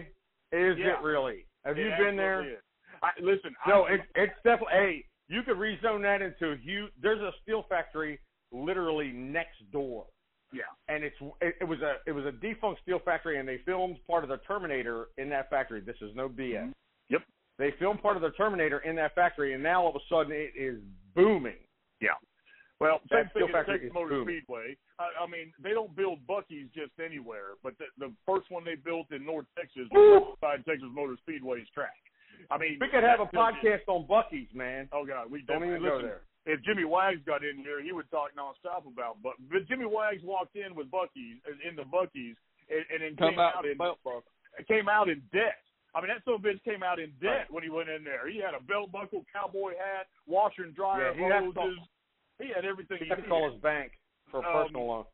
[0.51, 0.97] Is Yeah.
[0.99, 1.45] it really?
[1.65, 2.59] Have you been there?
[3.01, 4.73] I, listen, No, I, it's it's definitely.
[4.73, 6.91] Hey, you could rezone that into a huge.
[7.01, 8.19] There's a steel factory
[8.51, 10.05] literally next door,
[10.53, 13.57] yeah, and it's it, it was a it was a defunct steel factory, and they
[13.65, 15.81] filmed part of the Terminator in that factory.
[15.81, 16.67] This is no BS.
[16.67, 16.73] Mhm.
[17.09, 17.21] Yep.
[17.57, 20.31] They filmed part of the Terminator in that factory, and now all of a sudden
[20.33, 20.79] it is
[21.15, 21.59] booming.
[22.01, 22.09] yeah.
[22.81, 24.35] Well, That same steel thing at factory Texas is Motor booming.
[24.43, 24.75] Speedway.
[24.99, 28.75] I, I mean, they don't build Buc-ee's just anywhere, but the, the first one they
[28.75, 31.95] built in North Texas was by Texas Motor Speedway's track.
[32.51, 34.89] I mean, We could have a podcast on Buc-ee's, man.
[34.91, 36.21] Oh God, we Don't even definitely- go listen, there.
[36.45, 40.21] If Jimmy Wags got in here, he would talk nonstop about but but Jimmy Wags
[40.21, 42.35] walked in with Buc-ee's in the Buc-ee's
[42.69, 43.97] and, and then Come came out out in belt
[44.67, 45.64] came out in debt.
[45.95, 47.51] I mean, that son of a bitch came out in debt Right.
[47.51, 48.27] when he went in there.
[48.27, 51.79] He had a belt buckle, cowboy hat, washer and dryer Yeah, he had hoses.
[52.37, 52.97] He had everything.
[52.99, 53.93] He he had to call his bank
[54.29, 55.05] for a Um, personal loan.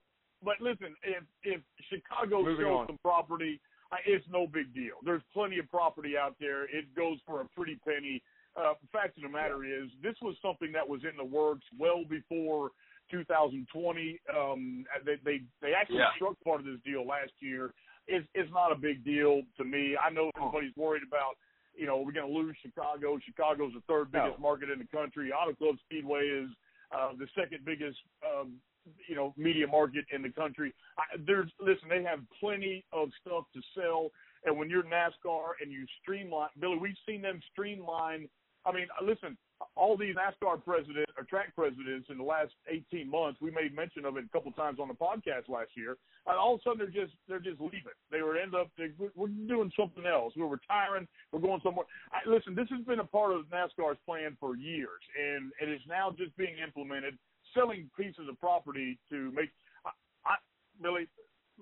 [0.41, 2.87] But listen, if if Chicago Moving sells on.
[2.87, 3.61] some property,
[4.05, 4.95] it's no big deal.
[5.03, 6.63] There's plenty of property out there.
[6.65, 8.23] It goes for a pretty penny.
[8.55, 11.65] Uh, the fact of the matter is, this was something that was in the works
[11.77, 12.71] well before
[13.11, 14.19] 2020.
[14.35, 16.13] Um, they they, they actually Yeah.
[16.15, 17.73] struck part of this deal last year.
[18.11, 19.95] It's it's not a big deal to me.
[19.95, 21.35] I know everybody's worried about.
[21.73, 23.17] You know, we're going to lose Chicago.
[23.25, 24.41] Chicago's the third biggest No.
[24.43, 25.31] market in the country.
[25.31, 26.49] Auto Club Speedway is
[26.91, 27.97] uh, the second biggest
[28.27, 28.59] um,
[29.07, 30.73] you know media market in the country.
[30.97, 34.11] I, there's listen, they have plenty of stuff to sell,
[34.45, 38.27] and when you're NASCAR and you streamline, Billy, we've seen them streamline.
[38.65, 39.37] I mean, listen,
[39.75, 44.05] all these NASCAR presidents or track presidents in the last 18 months, we made mention
[44.05, 45.97] of it a couple times on the podcast last year.
[46.27, 47.97] And all of a sudden, they're just they're just leaving.
[48.11, 50.33] They were end up they, we're doing something else.
[50.35, 51.07] We're retiring.
[51.31, 51.85] We're going somewhere.
[52.11, 55.81] I, listen, this has been a part of NASCAR's plan for years, and it is
[55.87, 57.17] now just being implemented.
[57.53, 59.49] Selling pieces of property to make.
[59.85, 59.91] I,
[60.25, 60.35] I
[60.81, 61.07] Billy,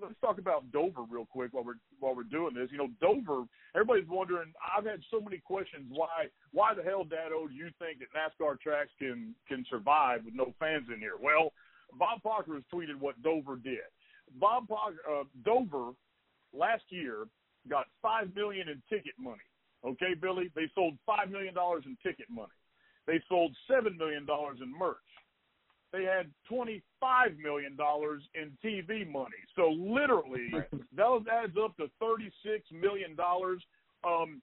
[0.02, 2.68] let's talk about Dover real quick while we're while we're doing this.
[2.70, 3.44] You know, Dover.
[3.74, 4.52] Everybody's wondering.
[4.60, 5.86] I've had so many questions.
[5.90, 10.34] Why why the hell, Dado, do you think that NASCAR tracks can can survive with
[10.34, 11.14] no fans in here?
[11.20, 11.52] Well,
[11.98, 13.86] Bob Pockrass has tweeted what Dover did.
[14.38, 15.92] Bob uh, Dover
[16.52, 17.26] last year
[17.68, 19.44] got five million in ticket money.
[19.84, 22.48] Okay, Billy, they sold five million dollars in ticket money.
[23.06, 24.96] They sold seven million dollars in merch.
[25.92, 29.40] They had twenty-five million dollars in TV money.
[29.56, 30.50] So literally,
[30.96, 33.62] that adds up to thirty-six million dollars.
[34.04, 34.40] Um,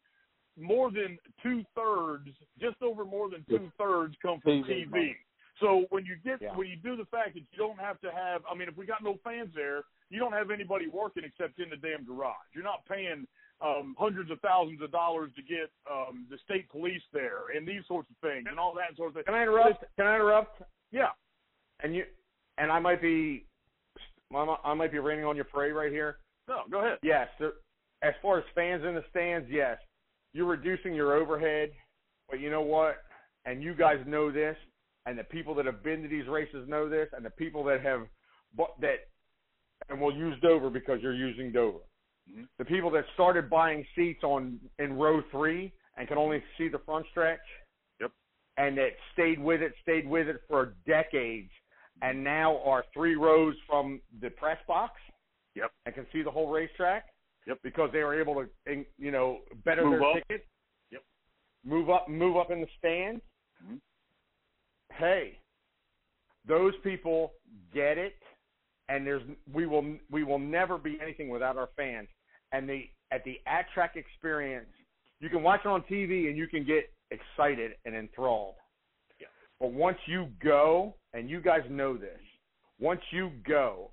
[0.60, 2.30] more than two thirds,
[2.60, 4.88] just over more than two thirds, come from TV.
[4.90, 5.16] TV.
[5.60, 6.56] So when you get yeah.
[6.56, 8.86] when you do the fact that you don't have to have, I mean, if we
[8.86, 12.50] got no fans there, you don't have anybody working except in the damn garage.
[12.54, 13.26] You're not paying
[13.62, 17.82] um, hundreds of thousands of dollars to get um, the state police there and these
[17.88, 19.24] sorts of things and all that sort of thing.
[19.26, 19.84] Can I interrupt?
[19.96, 20.62] Can I interrupt?
[20.92, 21.10] Yeah.
[21.84, 22.04] And you
[22.58, 23.46] and I might be
[24.34, 26.18] I might be raining on your parade right here.
[26.48, 26.98] No, go ahead.
[27.04, 27.28] Yes.
[28.02, 29.78] as far as fans in the stands, yes,
[30.34, 31.70] you're reducing your overhead.
[32.30, 32.98] But you know what?
[33.46, 34.58] And you guys know this
[35.08, 37.82] and the people that have been to these races know this, and the people that
[37.82, 38.02] have
[38.56, 39.08] bought that,
[39.90, 41.80] and we'll use Dover because you're using Dover.
[42.30, 42.44] Mm-hmm.
[42.60, 46.80] The people that started buying seats on in row three and can only see the
[46.80, 47.40] front stretch.
[48.02, 48.12] Yep.
[48.58, 51.50] And that stayed with it, stayed with it for decades,
[52.02, 54.94] and now are three rows from the press box.
[55.56, 55.72] Yep.
[55.86, 57.06] And can see the whole racetrack.
[57.48, 57.60] Yep.
[57.64, 60.16] Because they were able to, you know, better move their up.
[60.16, 60.48] tickets.
[60.92, 61.02] Yep.
[61.66, 63.22] Move up, move up in the stand.
[63.64, 63.78] Mm-hmm
[64.98, 65.38] hey,
[66.48, 67.34] those people
[67.74, 68.16] get it,
[68.90, 72.08] and there's we will we will never be anything without our fans.
[72.52, 74.68] And the at the at track experience,
[75.20, 78.56] you can watch it on TV and you can get excited and enthralled.
[79.20, 79.28] Yeah.
[79.60, 82.20] But once you go, and you guys know this,
[82.80, 83.90] once you go,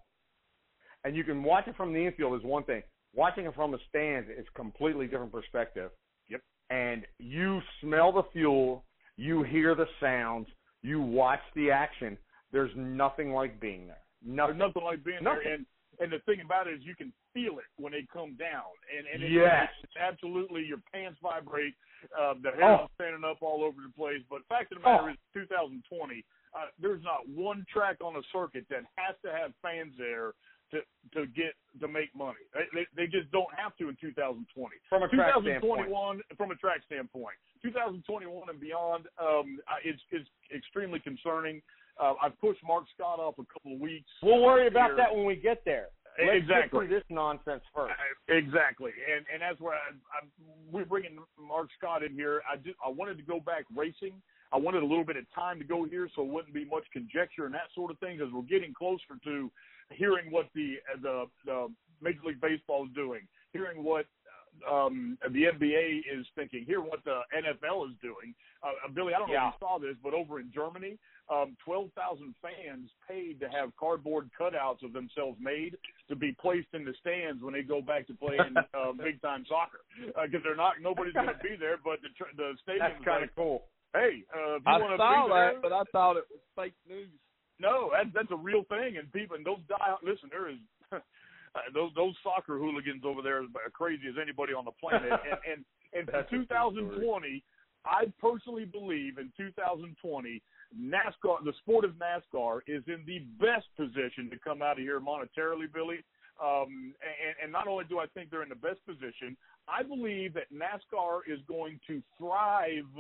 [1.04, 2.82] and you can watch it from the infield is one thing.
[3.14, 5.90] Watching it from the stands is completely different perspective.
[6.28, 6.42] Yep.
[6.68, 8.84] And you smell the fuel,
[9.16, 10.48] you hear the sounds,
[10.82, 12.18] you watch the action.
[12.52, 14.02] There's nothing like being there.
[14.22, 15.40] Nothing, There's nothing like being nothing.
[15.44, 15.54] there.
[15.54, 15.66] And
[16.00, 18.68] and the thing about it is you can feel it when they come down.
[18.90, 19.68] And and it, yes.
[19.82, 21.74] it's absolutely your pants vibrate,
[22.12, 22.90] uh, the hair oh.
[22.96, 24.20] standing up all over the place.
[24.28, 25.12] But fact of the matter oh.
[25.12, 26.24] is, 2020,
[26.54, 30.32] uh, there's not one track on the circuit that has to have fans there
[30.70, 30.80] to
[31.12, 32.42] to get to make money.
[32.54, 34.46] They, they, they just don't have to in 2020.
[34.88, 36.22] From a track 2021, standpoint.
[36.36, 41.60] from a track standpoint, 2021 and beyond um, is is extremely concerning.
[42.00, 44.10] Uh, I've pushed Mark Scott up a couple of weeks.
[44.22, 44.96] We'll worry about here.
[44.96, 45.88] that when we get there.
[46.18, 46.86] Let's exactly.
[46.86, 47.94] This nonsense first.
[48.28, 50.26] Exactly, and and that's where I, I,
[50.70, 52.42] we're bringing Mark Scott in here.
[52.46, 54.22] I I wanted to go back racing.
[54.54, 56.84] I wanted a little bit of time to go here, so it wouldn't be much
[56.92, 58.20] conjecture and that sort of thing.
[58.20, 59.50] As we're getting closer to
[59.90, 61.68] hearing what the the, the
[62.00, 64.06] Major League Baseball is doing, hearing what
[64.70, 66.64] um, the NBA is thinking.
[66.64, 68.34] Hear what the NFL is doing.
[68.62, 69.48] Uh, Billy, I don't know yeah.
[69.48, 70.96] if you saw this, but over in Germany,
[71.28, 75.76] um, 12,000 fans paid to have cardboard cutouts of themselves made
[76.08, 79.20] to be placed in the stands when they go back to play in uh, big
[79.22, 82.52] time soccer because uh, they're not nobody's going to be there, but the tr- the
[82.62, 83.64] stadium That's kind of cool.
[83.94, 86.74] Hey, uh, if you I want to saw that, but I thought it was fake
[86.88, 87.08] news.
[87.60, 89.94] no, that, that's a real thing, and people and those die.
[90.02, 90.58] Listen, there is
[90.92, 90.98] uh,
[91.72, 95.14] those those soccer hooligans over there are crazy as anybody on the planet.
[95.30, 97.42] and and, and for 2020,
[97.86, 100.42] I personally believe in 2020,
[100.74, 104.98] NASCAR, the sport of NASCAR, is in the best position to come out of here
[104.98, 106.02] monetarily, Billy.
[106.42, 109.36] Um, and, and not only do I think they're in the best position,
[109.68, 112.90] I believe that NASCAR is going to thrive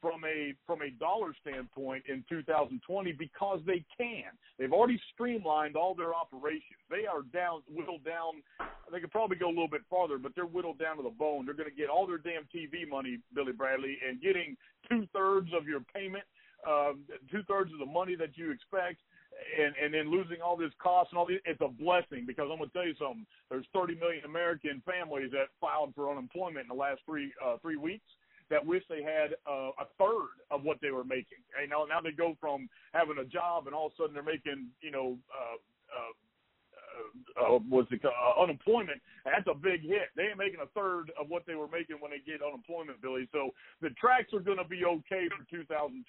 [0.00, 4.30] from a from a dollar standpoint in 2020 because they can.
[4.58, 6.80] They've already streamlined all their operations.
[6.90, 8.42] They are down whittled down.
[8.92, 11.46] They could probably go a little bit farther, but they're whittled down to the bone.
[11.46, 14.56] They're going to get all their damn TV money, Billy Bradley, and getting
[14.88, 16.24] two thirds of your payment,
[16.66, 18.98] um, two thirds of the money that you expect.
[19.38, 22.58] And, and then losing all this cost and all this, it's a blessing because I'm
[22.58, 23.24] going to tell you something.
[23.50, 27.76] There's 30 million American families that filed for unemployment in the last three uh, three
[27.76, 28.08] weeks
[28.50, 31.38] that wish they had uh, a third of what they were making.
[31.60, 34.22] You know, now they go from having a job and all of a sudden they're
[34.22, 35.56] making, you know, uh,
[35.92, 36.12] uh,
[37.38, 39.00] uh, what's it called, uh, unemployment.
[39.24, 40.10] That's a big hit.
[40.16, 43.28] They ain't making a third of what they were making when they get unemployment, Billy.
[43.32, 46.02] So the tracks are going to be okay for 2020.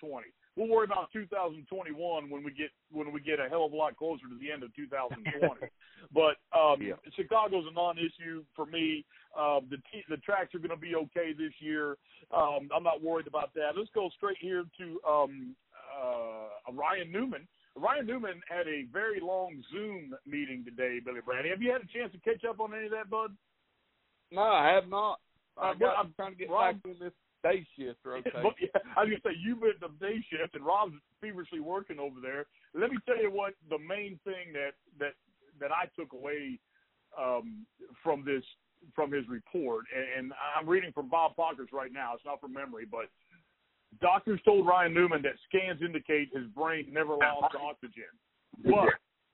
[0.60, 3.95] We'll worry about 2021 when we get when we get a hell of a lot
[3.95, 5.72] closer to the end of 2020.
[6.13, 6.95] but um, Yeah.
[7.15, 9.06] Chicago's a non-issue for me.
[9.32, 11.95] Uh, the t- the tracks are going to be okay this year.
[12.36, 13.78] Um, I'm not worried about that.
[13.78, 15.56] Let's go straight here to um,
[15.95, 17.48] uh, Ryan Newman.
[17.78, 21.52] Ryan Newman had a very long Zoom meeting today, Billy Bradley.
[21.52, 23.32] Have you had a chance to catch up on any of that, bud?
[24.32, 25.19] No, I have not.
[25.58, 28.41] I Uh, got, well, I'm trying to get Rob- back in this day shift rotation.
[28.43, 31.99] But, yeah, I was gonna say you've been the day shift, and Rob's feverishly working
[31.99, 32.45] over there.
[32.73, 35.13] Let me tell you what the main thing that that
[35.60, 36.60] that I took away
[37.17, 37.65] um,
[38.04, 38.43] from this
[38.95, 42.13] from his report, and, and I'm reading from Bob Pockrass right now.
[42.15, 43.10] It's not from memory, but
[44.02, 48.12] doctors told Ryan Newman that scans indicate his brain never lost oxygen,
[48.63, 48.89] but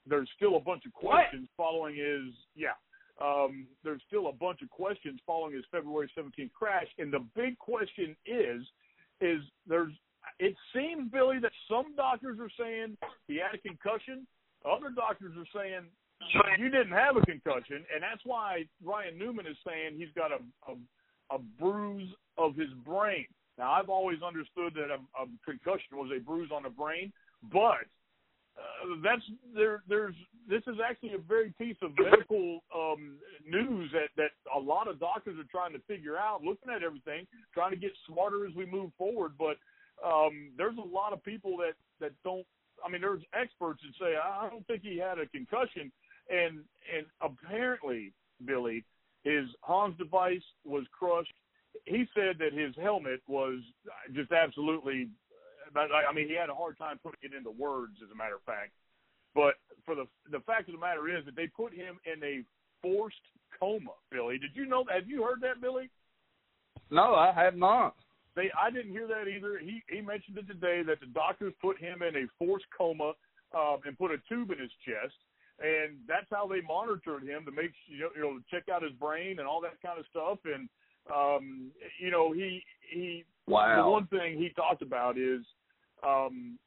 [0.08, 1.66] there's still a bunch of questions what?
[1.66, 2.78] following his yeah.
[3.22, 7.58] Um, there's still a bunch of questions following his February 17th crash, and the big
[7.58, 8.62] question is,
[9.22, 9.94] is there's
[10.40, 12.98] it seems Billy that some doctors are saying
[13.28, 14.28] he had a concussion,
[14.66, 15.86] other doctors are saying
[16.58, 20.40] you didn't have a concussion, and that's why Ryan Newman is saying he's got a
[20.68, 23.26] a, a bruise of his brain.
[23.58, 27.14] Now I've always understood that a, a concussion was a bruise on the brain,
[27.52, 27.88] but
[28.58, 29.24] uh, that's
[29.56, 29.84] there.
[29.88, 30.16] There's
[30.48, 35.00] this is actually a very piece of medical um, news that that a lot of
[35.00, 38.66] doctors are trying to figure out, looking at everything, trying to get smarter as we
[38.66, 39.34] move forward.
[39.38, 39.58] But
[40.06, 42.46] um, there's a lot of people that that don't.
[42.86, 45.92] I mean, there's experts that say I don't think he had a concussion,
[46.30, 46.60] and
[46.96, 48.14] and apparently,
[48.46, 48.84] Billy,
[49.24, 51.34] his Hans device was crushed.
[51.86, 53.60] He said that his helmet was
[54.14, 55.10] just absolutely
[55.76, 58.44] I mean, he had a hard time putting it into words, as a matter of
[58.44, 58.72] fact.
[59.36, 62.42] But for the the fact of the matter is that they put him in a
[62.82, 63.16] forced
[63.60, 63.92] coma.
[64.12, 64.86] Billy, did you know?
[64.90, 65.90] Have you heard that, Billy?
[66.90, 67.96] No, I have not.
[68.36, 69.60] They, I didn't hear that either.
[69.60, 73.14] He he mentioned it today that the doctors put him in a forced coma
[73.56, 75.16] um, and put a tube in his chest,
[75.60, 78.92] and that's how they monitored him to make you know, you know check out his
[78.94, 80.40] brain and all that kind of stuff.
[80.46, 80.68] And
[81.14, 83.84] um, you know he he wow.
[83.84, 85.42] the one thing he talked about is
[86.06, 86.60] um,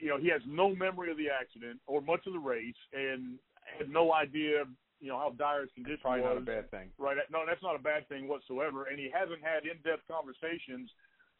[0.00, 3.38] you know, he has no memory of the accident or much of the race, and
[3.76, 4.64] had no idea,
[5.00, 6.34] you know, how dire his condition Probably was.
[6.34, 6.88] not a bad thing.
[6.98, 7.16] Right?
[7.30, 8.84] No, that's not a bad thing whatsoever.
[8.84, 10.90] And he hasn't had in-depth conversations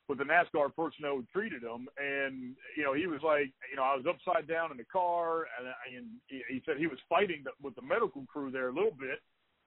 [0.08, 1.88] with the NASCAR personnel who treated him.
[1.98, 5.46] And you know, he was like, you know, I was upside down in the car,
[5.58, 9.20] and, and he said he was fighting with the medical crew there a little bit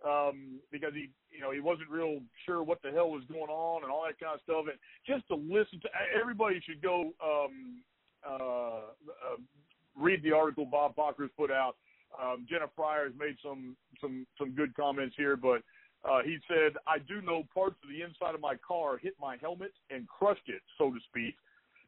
[0.06, 3.84] um, because he, you know, he wasn't real sure what the hell was going on
[3.84, 4.65] and all that kind of stuff.
[4.65, 7.82] And just to listen to everybody should go um,
[8.28, 9.38] uh, uh,
[9.96, 11.76] read the article Bob Pockrass put out.
[12.22, 15.64] Um, Jenna Fryer has made some some some good comments here, but
[16.04, 19.38] uh, he said, "I do know parts of the inside of my car hit my
[19.40, 21.36] helmet and crushed it, so to speak."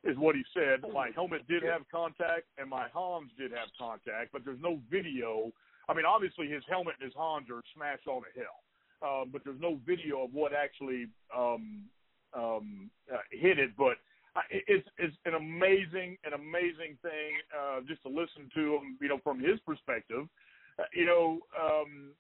[0.04, 0.84] Is what he said.
[0.94, 5.54] My helmet did have contact, and my Hans did have contact, but there's no video
[5.90, 8.64] I mean, obviously his helmet and his Hans are smashed all to hell,
[9.04, 11.84] um, but there's no video of what actually um,
[12.34, 13.72] um, uh, hit it.
[13.78, 13.98] But
[14.50, 19.20] it's it's an amazing, an amazing thing uh, just to listen to him, you know,
[19.24, 20.28] from his perspective.
[20.80, 22.12] Uh, you know um,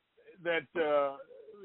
[0.43, 1.17] that uh,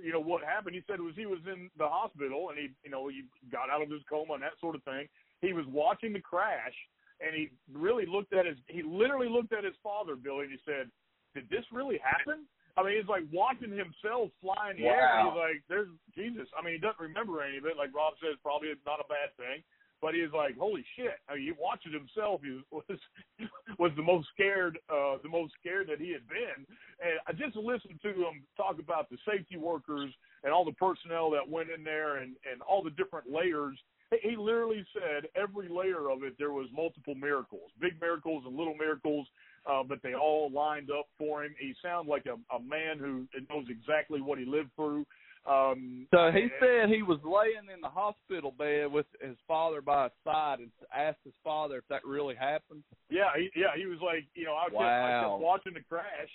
[0.03, 0.75] you know what happened.
[0.75, 3.83] He said was he was in the hospital and he you know he got out
[3.83, 5.09] of his coma and that sort of thing.
[5.41, 6.75] He was watching the crash
[7.21, 10.59] and he really looked at his he literally looked at his father Billy and he
[10.65, 10.89] said
[11.35, 12.49] did this really happen?
[12.79, 14.95] I mean, he's like watching himself fly in the wow.
[14.95, 15.15] air.
[15.27, 16.47] He's like, there's Jesus.
[16.55, 17.75] I mean, he doesn't remember any of it.
[17.75, 19.67] Like Rob says, probably not a bad thing.
[20.01, 21.19] But he's like, holy shit!
[21.29, 22.41] I mean, he watching himself.
[22.43, 22.99] He was
[23.79, 26.67] was the most scared, uh, the most scared that he had been.
[27.03, 30.13] And I just listened to him talk about the safety workers
[30.45, 33.79] and all the personnel that went in there and and all the different layers
[34.23, 38.75] he literally said every layer of it there was multiple miracles, big miracles and little
[38.75, 39.27] miracles,
[39.67, 41.55] uh, but they all lined up for him.
[41.61, 45.05] He sounded like a, a man who knows exactly what he lived through.
[45.49, 50.05] Um, so he said he was laying in the hospital bed with his father by
[50.05, 52.85] his side and asked his father if that really happened.
[53.09, 54.85] Yeah, he, yeah, he was like, you know, I, wow.
[54.85, 56.29] kept, I kept watching the crash,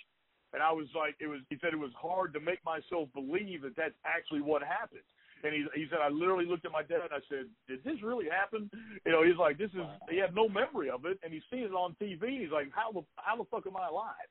[0.52, 1.40] and I was like, it was.
[1.48, 5.06] He said it was hard to make myself believe that that's actually what happened.
[5.44, 8.02] And he he said I literally looked at my dad and I said, "Did this
[8.02, 8.70] really happen?"
[9.06, 11.68] You know, he's like, "This is." He had no memory of it, and he's seen
[11.68, 12.22] it on TV.
[12.22, 14.30] And He's like, "How the how the fuck am I alive?"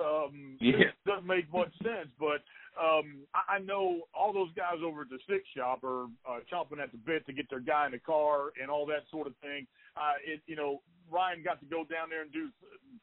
[0.00, 0.88] Um, yeah.
[0.88, 2.42] It doesn't make much sense, but
[2.80, 6.82] um, I, I know all those guys over at the stick shop are uh, chomping
[6.82, 9.34] at the bit to get their guy in the car and all that sort of
[9.42, 9.66] thing.
[9.96, 12.48] Uh, it, you know, Ryan got to go down there and do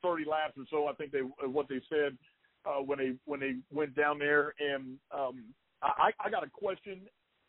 [0.02, 0.88] 30 laps or so.
[0.88, 2.18] I think they what they said
[2.66, 5.44] uh, when they when they went down there, and um,
[5.82, 7.02] I, I got a question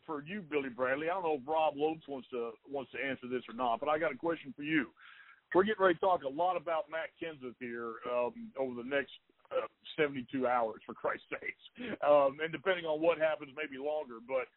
[0.05, 1.09] for you, Billy Bradley.
[1.09, 3.89] I don't know if Rob Lopes wants to wants to answer this or not, but
[3.89, 4.87] I got a question for you.
[5.53, 9.11] We're getting ready to talk a lot about Matt Kenseth here um, over the next
[9.51, 9.67] uh,
[9.99, 11.65] 72 hours, for Christ's sakes,
[12.07, 14.23] um, and depending on what happens, maybe longer.
[14.23, 14.47] But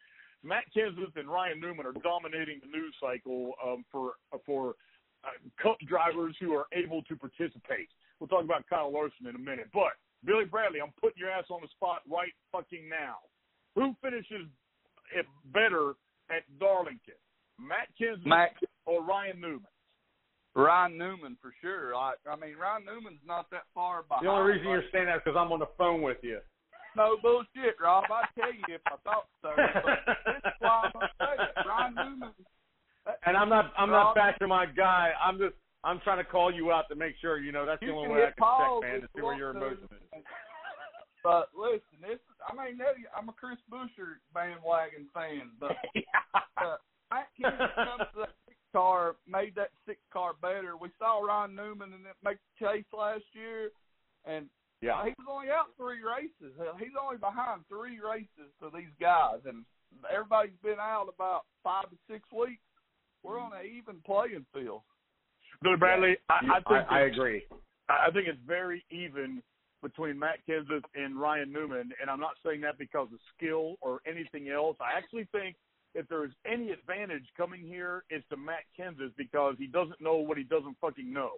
[0.43, 4.13] Matt Kenseth and Ryan Newman are dominating the news cycle um, for
[4.45, 4.75] for
[5.25, 7.89] uh, cup drivers who are able to participate.
[8.19, 11.45] We'll talk about Kyle Larson in a minute, but Billy Bradley, I'm putting your ass
[11.49, 13.19] on the spot right fucking now.
[13.75, 14.47] Who finishes
[15.11, 15.99] it better
[16.31, 17.19] at Darlington,
[17.59, 19.74] Matt Kenseth Matt, or Ryan Newman?
[20.55, 21.93] Ryan Newman for sure.
[21.93, 24.25] Like I mean, Ryan Newman's not that far behind.
[24.25, 26.39] The only reason you're saying that is because I'm on the phone with you.
[26.95, 28.05] no bullshit, Rob.
[28.09, 29.51] I tell you if I thought so.
[29.55, 31.67] But this is why I'm it.
[31.67, 32.33] Ryan Newman.
[33.25, 35.11] And I'm not I'm Rob, not bashing my guy.
[35.23, 37.91] I'm just I'm trying to call you out to make sure you know that's the
[37.91, 40.23] only way I can check, man, to see where your emotion is.
[41.21, 42.79] But listen, this I mean,
[43.17, 45.73] I'm a Chris Buescher bandwagon fan, but
[46.61, 46.77] uh,
[47.11, 48.44] Matt Kenseth comes to that six
[48.75, 50.75] car, made that six car better.
[50.75, 53.71] We saw Ryan Newman and it make the chase last year,
[54.25, 54.47] and
[54.81, 54.99] yeah.
[55.05, 56.51] he was only out three races.
[56.59, 59.63] Uh, he's only behind three races to these guys, and
[60.11, 62.59] everybody's been out about five to six weeks.
[63.23, 64.81] We're on an even playing field.
[65.63, 67.43] Billy Bradley, I, I think I, I agree.
[67.87, 69.41] I think it's very even
[69.81, 73.99] between Matt Kenseth and Ryan Newman, and I'm not saying that because of skill or
[74.05, 74.75] anything else.
[74.81, 75.55] I actually think
[75.95, 80.17] if there is any advantage coming here, it's to Matt Kenseth because he doesn't know
[80.17, 81.31] what he doesn't fucking know.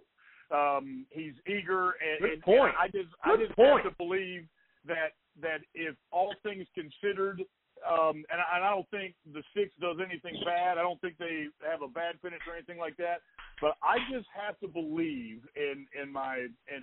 [0.50, 2.74] Um, he's eager, and, Good and, point.
[2.74, 3.84] and I just I just point.
[3.84, 4.44] have to believe
[4.86, 7.40] that that if all things considered,
[7.86, 10.78] um, and, I, and I don't think the six does anything bad.
[10.78, 13.20] I don't think they have a bad finish or anything like that.
[13.60, 16.82] But I just have to believe in in my and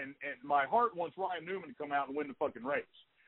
[0.00, 2.84] and and my heart wants Ryan Newman to come out and win the fucking race.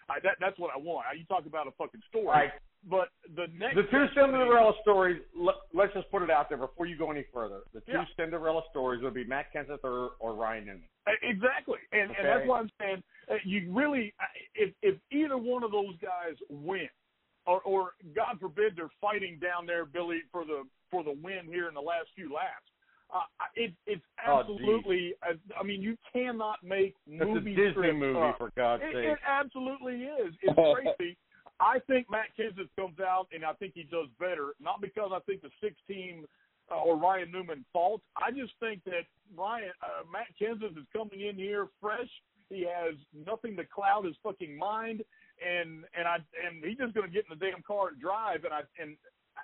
[0.08, 1.06] I, that that's what I want.
[1.18, 2.50] You talk about a fucking story, Right.
[2.88, 5.20] But the next The two Cinderella stories.
[5.36, 7.60] Let, let's just put it out there before you go any further.
[7.72, 8.04] The two Yeah.
[8.16, 10.82] Cinderella stories would be Matt Kenseth or, or Ryan Newman.
[11.22, 14.14] Exactly, and and that's why I'm saying uh, you really,
[14.54, 16.88] if if either one of those guys win,
[17.46, 21.66] or or God forbid they're fighting down there, Billy, for the for the win here
[21.68, 22.70] in the last few laps.
[23.14, 23.20] Uh,
[23.56, 25.12] it, it's Oh, absolutely.
[25.28, 27.52] uh, I mean, you cannot make movie.
[27.52, 28.38] It's a Disney movie, up.
[28.38, 29.04] for God's It, sake.
[29.04, 30.32] it absolutely is.
[30.40, 30.54] It's
[30.96, 31.16] crazy.
[31.62, 34.50] I think Matt Kenseth comes out, and I think he does better.
[34.60, 36.26] Not because I think the six team
[36.70, 38.00] uh, or Ryan Newman fault.
[38.16, 39.06] I just think that
[39.36, 42.10] Ryan uh, Matt Kenseth is coming in here fresh.
[42.48, 45.04] He has nothing to cloud his fucking mind,
[45.38, 48.44] and and I and he's just going to get in the damn car and drive.
[48.44, 48.96] And I and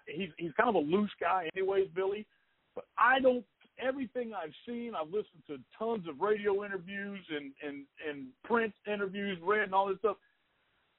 [0.07, 2.27] he's he's kind of a loose guy, anyways, Billy.
[2.75, 3.45] But I don't.
[3.81, 9.39] Everything I've seen, I've listened to tons of radio interviews and and and print interviews,
[9.41, 10.17] read and all this stuff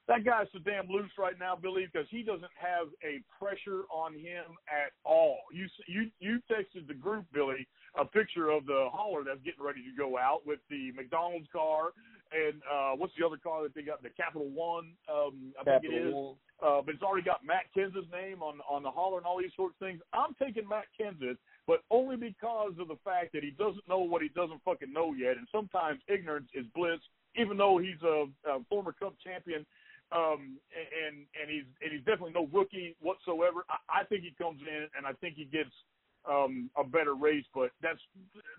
[0.09, 4.13] that guy's so damn loose right now, Billy, because he doesn't have a pressure on
[4.13, 5.37] him at all.
[5.53, 9.81] You you you texted the group, Billy, a picture of the hauler that's getting ready
[9.85, 11.93] to go out with the McDonald's car
[12.31, 14.01] and uh what's the other car that they got?
[14.03, 16.13] The Capital One, um, I think it is.
[16.61, 19.53] Uh, but it's already got Matt Kenseth's name on on the hauler and all these
[19.55, 20.01] sorts of things.
[20.13, 21.37] I'm taking Matt Kenseth,
[21.67, 25.13] but only because of the fact that he doesn't know what he doesn't fucking know
[25.13, 26.99] yet, and sometimes ignorance is bliss.
[27.35, 29.65] Even though he's a, a former Cup champion,
[30.11, 33.65] um, and and he's and he's definitely no rookie whatsoever.
[33.69, 35.69] I, I think he comes in, and I think he gets
[36.29, 37.45] um, a better race.
[37.53, 37.99] But that's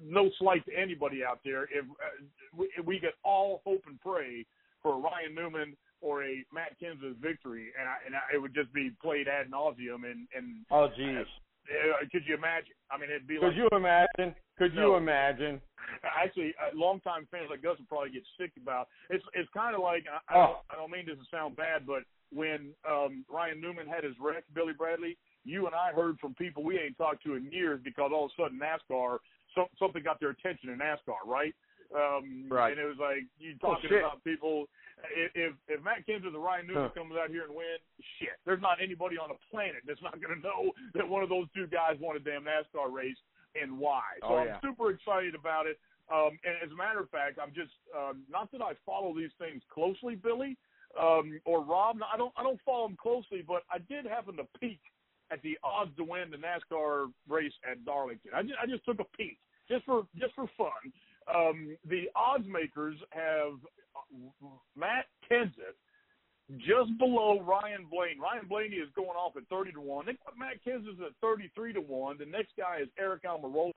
[0.02, 1.64] no slight to anybody out there.
[1.64, 2.24] If uh,
[2.56, 4.46] we, we could all hope and pray
[4.82, 8.54] for a Ryan Newman or a Matt Kenseth victory, and I, and I, it would
[8.54, 10.08] just be played ad nauseum.
[10.10, 11.26] And and Oh, geez.
[11.68, 12.72] uh, could you imagine?
[12.90, 14.34] I mean, it'd be Could like you imagine?
[14.60, 14.90] Could No.
[14.92, 15.60] you imagine?
[16.04, 18.88] actually uh, longtime fans like Gus would probably get sick about.
[19.08, 20.46] It's it's kind of like I, I, Oh.
[20.46, 24.14] don't, I don't mean this to sound bad, but when um, Ryan Newman had his
[24.20, 27.80] wreck, Billy Bradley, you and I heard from people we ain't talked to in years
[27.82, 29.18] because all of a sudden NASCAR
[29.54, 31.54] some, something got their attention in NASCAR, right?
[31.96, 32.70] Um, Right.
[32.76, 33.98] And it was like you Oh, talking shit.
[34.04, 34.68] about people.
[35.16, 37.00] If if, if Matt Kenseth or Ryan Newman Huh.
[37.02, 37.78] comes out here and win,
[38.20, 41.30] shit, there's not anybody on the planet that's not going to know that one of
[41.30, 43.16] those two guys won a damn NASCAR race
[43.60, 44.02] and why.
[44.20, 45.78] So Oh, I'm super excited about it.
[46.12, 49.30] Um, and as a matter of fact, I'm just um, not that I follow these
[49.38, 50.56] things closely, Billy
[50.98, 51.98] um, or Rob.
[52.12, 52.32] I don't.
[52.36, 54.80] I don't follow them closely, but I did happen to peek
[55.30, 58.32] at the odds to win the NASCAR race at Darlington.
[58.34, 59.38] I just, I just took a peek
[59.68, 60.92] just for just for fun.
[61.32, 63.54] Um, the odds makers have
[63.94, 64.46] uh,
[64.76, 65.78] Matt Kenseth
[66.58, 68.18] just below Ryan Blaney.
[68.20, 70.06] Ryan Blaney is going off at thirty to one.
[70.06, 72.18] They got Matt Kenseth at thirty three to one.
[72.18, 73.72] The next guy is Aric Almirola.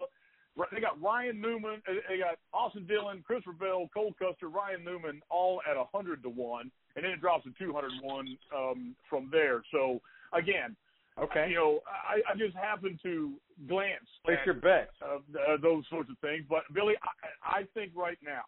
[0.71, 1.81] They got Ryan Newman.
[1.89, 6.21] uh, They got Austin Dillon, Chris Bell, Cole Custer, Ryan Newman, all at a hundred
[6.23, 9.63] to one, and then it drops to two hundred one um, from there.
[9.71, 9.99] So
[10.31, 10.75] again,
[11.21, 11.47] Okay.
[11.49, 13.33] you know, I, I just happened to
[13.67, 14.89] glance Place at your bets.
[15.01, 16.43] uh, uh, those sorts of things.
[16.49, 16.95] But Billy,
[17.43, 18.41] I, I think right now,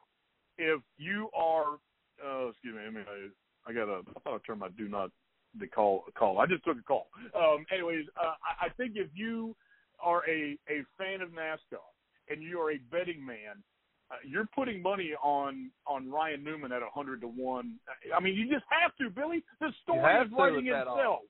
[0.58, 1.74] if you are,
[2.26, 3.06] uh, excuse me, I mean,
[3.68, 5.12] I, got a, I thought I turned my do not
[5.60, 6.40] the call call.
[6.40, 7.08] I just took a call.
[7.36, 9.56] Um, anyways, uh, I, I think if you
[10.00, 11.80] are a a fan of NASCAR
[12.30, 13.64] and you are a betting man.
[14.12, 17.76] Uh, you're putting money on on Ryan Newman at a hundred to one.
[18.16, 19.44] I mean, you just have to, Billy.
[19.60, 21.22] The story is writing itself.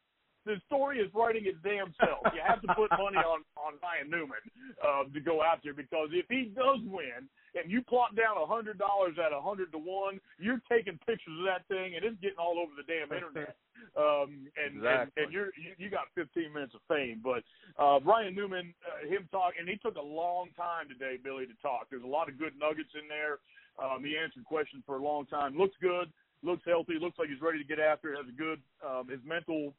[0.46, 2.22] The story is writing its damn self.
[2.34, 4.44] You have to put money on on Ryan Newman
[4.78, 7.26] uh, to go out there because if he does win
[7.58, 11.34] and you plot down a hundred dollars at a hundred to one, you're taking pictures
[11.42, 13.58] of that thing and it's getting all over the damn internet.
[13.98, 14.86] Um, and, exactly.
[14.86, 17.22] and and you're you, you got 15 minutes of fame.
[17.24, 17.42] But
[17.82, 21.58] uh, Ryan Newman, uh, him talk, and he took a long time today, Billy, to
[21.62, 21.88] talk.
[21.90, 23.40] There's a lot of good nuggets in there.
[23.82, 25.58] Um, he answered questions for a long time.
[25.58, 26.12] Looks good.
[26.44, 27.00] Looks healthy.
[27.00, 28.18] Looks like he's ready to get after it.
[28.18, 29.74] Has a good um, his mental.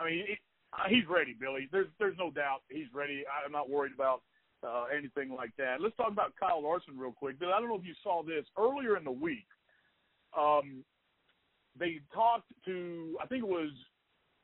[0.00, 0.38] I mean, it,
[0.72, 1.68] uh, he's ready, Billy.
[1.70, 3.24] There's there's no doubt he's ready.
[3.44, 4.22] I'm not worried about
[4.66, 5.80] uh, anything like that.
[5.80, 7.38] Let's talk about Kyle Larson real quick.
[7.38, 9.46] Bill, I don't know if you saw this earlier in the week.
[10.36, 10.84] Um,
[11.78, 13.70] they talked to I think it was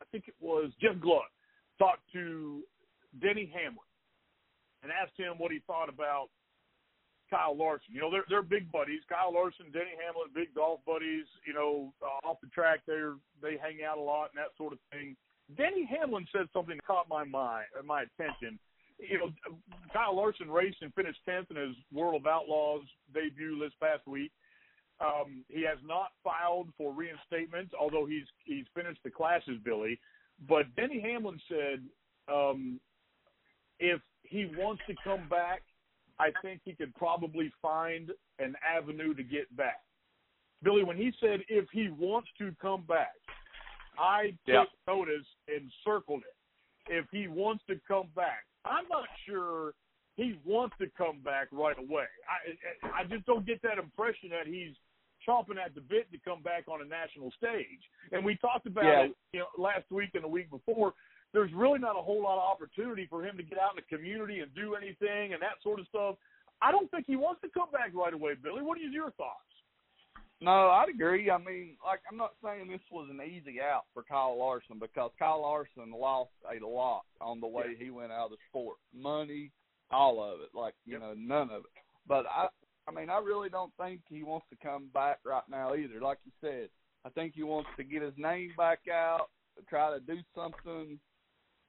[0.01, 1.31] I think it was Jeff Gluck
[1.79, 2.63] talked to
[3.21, 3.89] Denny Hamlin
[4.83, 6.29] and asked him what he thought about
[7.31, 7.95] Kyle Larson.
[7.95, 9.01] You know, they're they're big buddies.
[9.09, 11.25] Kyle Larson, Denny Hamlin, big golf buddies.
[11.47, 14.73] You know, uh, off the track, they're they hang out a lot and that sort
[14.73, 15.17] of thing.
[15.57, 18.59] Denny Hamlin said something that caught my mind, uh, my attention.
[18.99, 19.31] You know,
[19.93, 22.83] Kyle Larson raced and finished tenth in his World of Outlaws
[23.13, 24.31] debut this past week.
[25.01, 29.99] Um, he has not filed for reinstatement, although he's he's finished the classes, Billy.
[30.49, 31.83] But Denny Hamlin said
[32.33, 32.79] um,
[33.81, 35.63] if he wants to come back,
[36.21, 39.81] I think he could probably find an avenue to get back.
[40.63, 43.15] Billy, when he said if he wants to come back,
[43.99, 44.65] I took yeah.
[44.87, 46.93] notice and circled it.
[46.93, 49.75] If he wants to come back, I'm not sure
[50.17, 52.07] he wants to come back right away.
[52.29, 54.75] I I just don't get that impression that he's
[55.27, 57.81] chomping at the bit to come back on a national stage.
[58.11, 59.01] And we talked about Yeah.
[59.05, 60.95] it, you know, last week and the week before.
[61.33, 63.97] There's really not a whole lot of opportunity for him to get out in the
[63.97, 66.17] community and do anything and that sort of stuff.
[66.61, 68.63] I don't think he wants to come back right away, Billy.
[68.63, 69.52] What are your thoughts?
[70.43, 71.31] No, I'd agree.
[71.31, 75.13] I mean, like I'm not saying this was an easy out for Kyle Larson because
[75.17, 78.79] Kyle Larson lost a lot on the way he went out of the sport.
[78.93, 79.53] Money,
[79.93, 80.49] all of it.
[80.53, 81.01] Like, you Yep.
[81.01, 81.71] know, none of it.
[82.09, 82.49] But I
[82.89, 86.01] I mean, I really don't think he wants to come back right now either.
[86.01, 86.69] Like you said,
[87.05, 89.29] I think he wants to get his name back out,
[89.69, 90.99] try to do something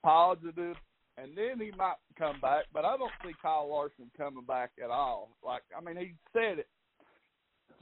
[0.02, 0.76] positive,
[1.18, 2.66] and then he might come back.
[2.74, 5.30] But I don't see Kyle Larson coming back at all.
[5.44, 6.68] Like, I mean, he said it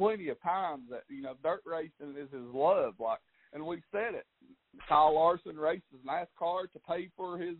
[0.01, 2.95] plenty of times that you know dirt racing is his love.
[2.99, 3.19] Like,
[3.53, 4.25] and we said it.
[4.89, 7.55] Kyle Larson races NASCAR to pay for his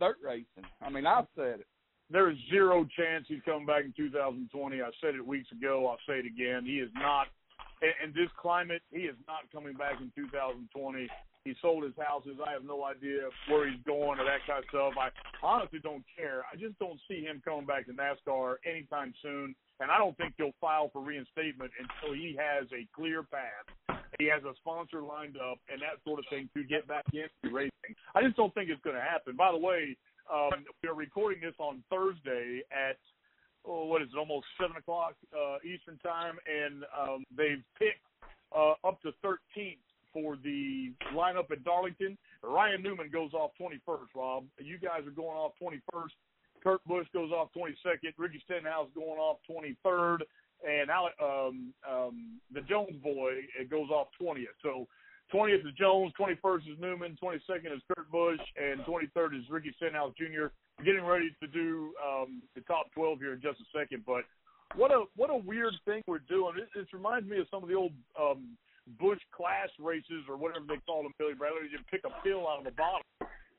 [0.00, 0.64] dirt racing.
[0.80, 1.66] I mean, I've said it.
[2.10, 4.80] There is zero chance he's coming back in 2020.
[4.80, 5.86] I said it weeks ago.
[5.86, 6.64] I'll say it again.
[6.64, 7.28] He is not,
[7.82, 11.08] in, this climate, he is not coming back in 2020.
[11.44, 12.38] He sold his houses.
[12.38, 14.94] I have no idea where he's going or that kind of stuff.
[14.94, 15.10] I
[15.42, 16.42] honestly don't care.
[16.46, 19.54] I just don't see him coming back to NASCAR anytime soon.
[19.80, 23.98] And I don't think he'll file for reinstatement until he has a clear path.
[24.20, 27.52] He has a sponsor lined up and that sort of thing to get back into
[27.52, 27.96] racing.
[28.14, 29.34] I just don't think it's going to happen.
[29.34, 29.96] By the way,
[30.32, 32.98] um, we are recording this on Thursday at
[33.66, 38.06] oh, what is it, almost seven o'clock uh, Eastern time, and um, they've picked
[38.54, 39.82] uh, up to 13th
[40.12, 42.16] for the lineup at Darlington.
[42.42, 44.08] Ryan Newman goes off 21st.
[44.14, 46.10] Rob, you guys are going off 21st.
[46.62, 48.12] Kurt Busch goes off 22nd.
[48.18, 50.18] Ricky Stenhouse going off 23rd,
[50.68, 54.46] and Alec, um, um, the Jones boy it goes off 20th.
[54.62, 54.86] So
[55.34, 60.12] 20th is Jones, 21st is Newman, 22nd is Kurt Busch, and 23rd is Ricky Stenhouse
[60.16, 60.46] Jr.
[60.84, 64.24] Getting ready to do um, the top 12 here in just a second, but
[64.76, 66.54] what a what a weird thing we're doing.
[66.74, 68.56] It, reminds me of some of the old um,
[68.98, 71.68] Busch Clash races or whatever they call them, Billy Bradley.
[71.70, 73.06] You pick a pill out of a bottle,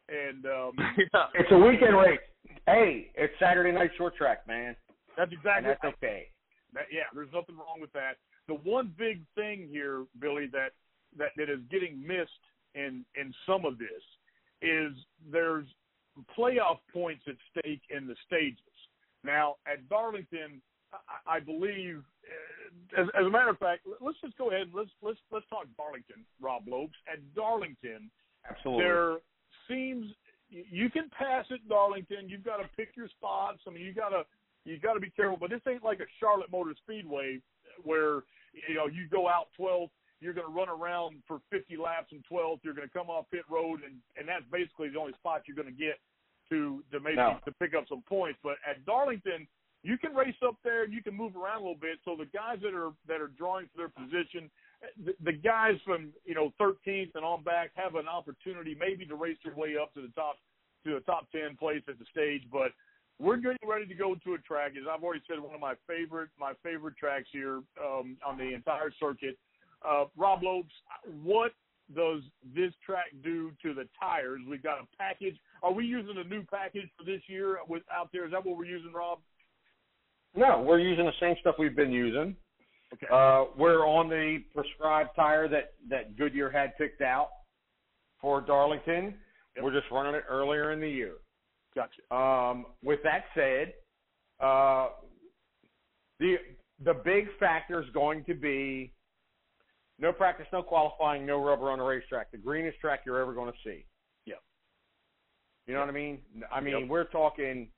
[0.09, 0.71] and um,
[1.35, 2.19] It's a weekend race.
[2.65, 4.75] Hey, it's Saturday night short track, man,
[5.17, 6.27] that's and exactly that's okay.
[6.73, 8.17] That, yeah, there's nothing wrong with that.
[8.47, 10.71] The one big thing here, Billy, that
[11.17, 12.31] that, that is getting missed
[12.75, 14.03] in in some of this
[14.61, 14.93] is
[15.31, 15.67] there's
[16.37, 18.59] playoff points at stake in the stages.
[19.23, 20.61] Now at Darlington,
[20.93, 22.03] I, I believe,
[22.97, 25.47] uh, as, as a matter of fact, let's just go ahead and let's let's let's
[25.49, 26.95] talk Darlington, Rob Lopes.
[27.11, 28.09] At Darlington,
[28.49, 28.83] Absolutely.
[28.83, 29.17] there
[29.67, 30.11] seems
[30.49, 32.29] you can pass at Darlington.
[32.29, 33.59] You've got to pick your spots.
[33.67, 34.23] I mean, you got to
[34.65, 35.37] you got to be careful.
[35.39, 37.39] But this ain't like a Charlotte Motor Speedway
[37.83, 38.23] where
[38.67, 39.89] you know you go out 12th,
[40.21, 42.59] you're going to run around for 50 laps in 12th.
[42.63, 45.57] You're going to come off pit road, and and that's basically the only spot you're
[45.57, 45.99] going to get
[46.49, 47.39] to to maybe No.
[47.45, 48.37] to pick up some points.
[48.43, 49.47] But at Darlington,
[49.83, 51.99] you can race up there and you can move around a little bit.
[52.05, 54.49] So the guys that are that are drawing for their position,
[55.05, 59.15] the, the guys from you know 13th and on back have an opportunity maybe to
[59.15, 60.37] race their way up to the top
[60.85, 62.43] to a top 10 place at the stage.
[62.51, 62.71] But
[63.19, 65.75] we're getting ready to go to a track, as I've already said, one of my
[65.85, 69.37] favorite my favorite tracks here um, on the entire circuit.
[69.85, 70.73] Uh, Rob Lopes,
[71.23, 71.51] what
[71.93, 72.21] does
[72.55, 74.39] this track do to the tires?
[74.49, 75.35] We've got a package.
[75.61, 78.25] Are we using a new package for this year with out there?
[78.25, 79.19] Is that what we're using, Rob?
[80.35, 82.35] No, we're using the same stuff we've been using.
[82.93, 83.07] Okay.
[83.11, 87.29] Uh, we're on the prescribed tire that that Goodyear had picked out
[88.21, 89.15] for Darlington.
[89.55, 89.63] Yep.
[89.63, 91.13] We're just running it earlier in the year.
[91.75, 92.01] gotcha.
[92.15, 93.73] Um, with that said,
[94.39, 94.89] uh,
[96.19, 96.35] the
[96.83, 98.91] the big factor is going to be
[99.99, 102.31] no practice, no qualifying, no rubber on the racetrack.
[102.31, 103.85] The greenest track you're ever going to see.
[104.25, 104.41] Yep.
[105.67, 106.19] You know what I mean?
[106.51, 106.89] I mean, Yep.
[106.89, 107.69] we're talking,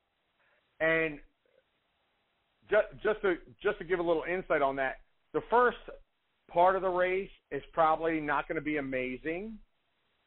[0.79, 1.19] and
[2.69, 4.97] just just to just to give a little insight on that,
[5.33, 5.77] the first
[6.51, 9.57] part of the race is probably not going to be amazing.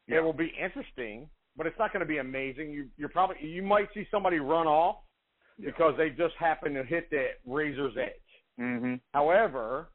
[0.07, 0.17] Yeah.
[0.17, 2.71] It will be interesting, but it's not going to be amazing.
[2.71, 4.97] You you're probably you might see somebody run off
[5.57, 5.69] Yeah.
[5.71, 8.11] because they just happen to hit that razor's edge.
[8.59, 8.95] Mm-hmm.
[9.13, 9.89] However,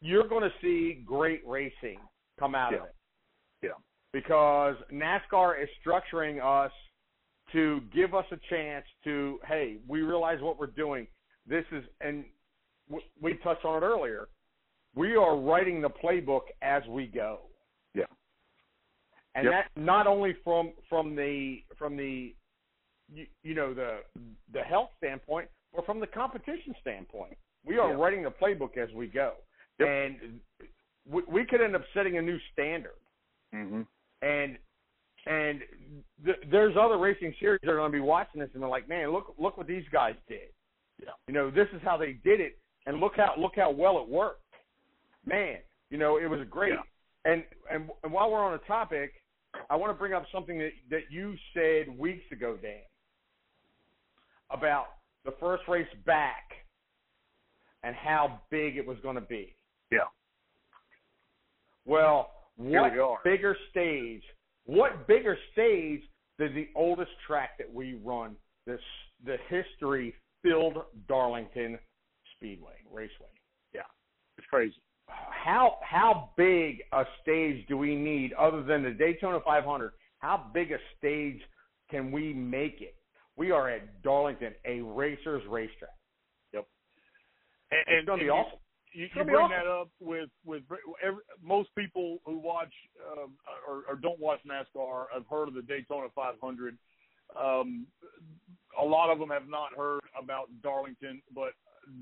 [0.00, 1.98] you're going to see great racing
[2.38, 2.78] come out Yeah.
[2.78, 2.94] of it.
[3.62, 3.70] Yeah.
[4.12, 6.72] Because NASCAR is structuring us
[7.54, 11.06] to give us a chance to, hey, we realize what we're doing.
[11.46, 12.24] This is, and
[12.88, 14.28] w- we touched on it earlier.
[14.94, 17.40] We are writing the playbook as we go.
[17.94, 18.04] Yeah.
[19.34, 19.52] And Yep.
[19.52, 22.34] that not only from from the from the
[23.12, 24.02] you, you know the
[24.52, 27.36] the health standpoint, but from the competition standpoint.
[27.64, 27.96] We are Yeah.
[27.96, 29.34] writing the playbook as we go,
[29.80, 29.88] Yep.
[29.88, 30.40] and
[31.06, 33.00] we, we could end up setting a new standard.
[33.54, 33.82] Mm-hmm.
[34.22, 34.58] And
[35.26, 35.60] and
[36.24, 38.88] th- there's other racing series that are going to be watching this, and they're like,
[38.88, 40.48] man, look look what these guys did.
[41.02, 41.10] Yeah.
[41.26, 44.08] You know, this is how they did it, and look how look how well it
[44.08, 44.42] worked.
[45.26, 45.56] Man,
[45.90, 46.74] you know, it was great.
[46.74, 47.32] Yeah.
[47.32, 49.12] And and and while we're on the topic,
[49.70, 52.80] I want to bring up something that that you said weeks ago, Dan,
[54.50, 54.86] about
[55.24, 56.52] the first race back
[57.82, 59.54] and how big it was going to be.
[59.90, 59.98] Yeah.
[61.86, 64.22] Well, what we bigger stage?
[64.66, 66.02] What bigger stage
[66.38, 68.36] than the oldest track that we run?
[68.66, 68.80] This
[69.24, 71.78] the history filled Darlington
[72.36, 73.28] Speedway Raceway.
[73.74, 73.82] Yeah,
[74.38, 74.80] it's crazy.
[75.06, 79.92] How how big a stage do we need other than the Daytona 500?
[80.18, 81.40] How big a stage
[81.90, 82.94] can we make it?
[83.36, 85.90] We are at Darlington, a racer's racetrack.
[87.70, 88.58] And, It's going to be and awesome.
[88.94, 89.50] You, you bring awesome.
[89.50, 90.62] that up with with
[91.04, 92.72] every, most people who watch
[93.12, 93.32] um,
[93.68, 96.78] or, or don't watch NASCAR have heard of the Daytona 500.
[97.38, 97.86] Um,
[98.80, 101.50] a lot of them have not heard about Darlington, but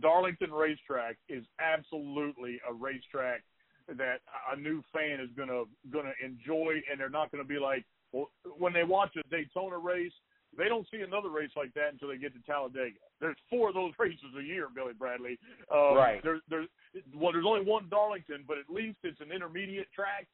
[0.01, 3.43] Darlington Racetrack is absolutely a racetrack
[3.88, 4.20] that
[4.53, 8.72] a new fan is gonna gonna enjoy, and they're not gonna be like, well, when
[8.72, 10.12] they watch a Daytona race,
[10.57, 12.98] they don't see another race like that until they get to Talladega.
[13.20, 15.38] There's four of those races a year, Billy Bradley.
[15.72, 16.20] Um, Right.
[16.22, 16.68] There's there's
[17.14, 20.26] well, there's only one Darlington, but at least it's an intermediate track,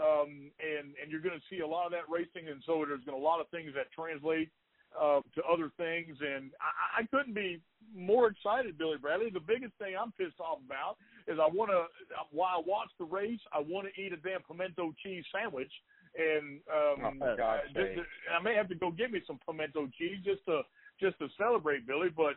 [0.00, 3.04] um, and and you're going to see a lot of that racing, and so there's
[3.04, 4.50] going to a lot of things that translate
[4.96, 7.60] uh, to other things, and I, I couldn't be
[7.94, 9.30] more excited, Billy Bradley.
[9.30, 10.96] The biggest thing I'm pissed off about
[11.28, 11.84] is I want to
[12.30, 15.72] while I watch the race, I want to eat a damn pimento cheese sandwich,
[16.18, 18.36] and um, Oh, uh.
[18.38, 20.62] I may have to go get me some pimento cheese just to
[21.00, 22.34] just to celebrate, Billy, but.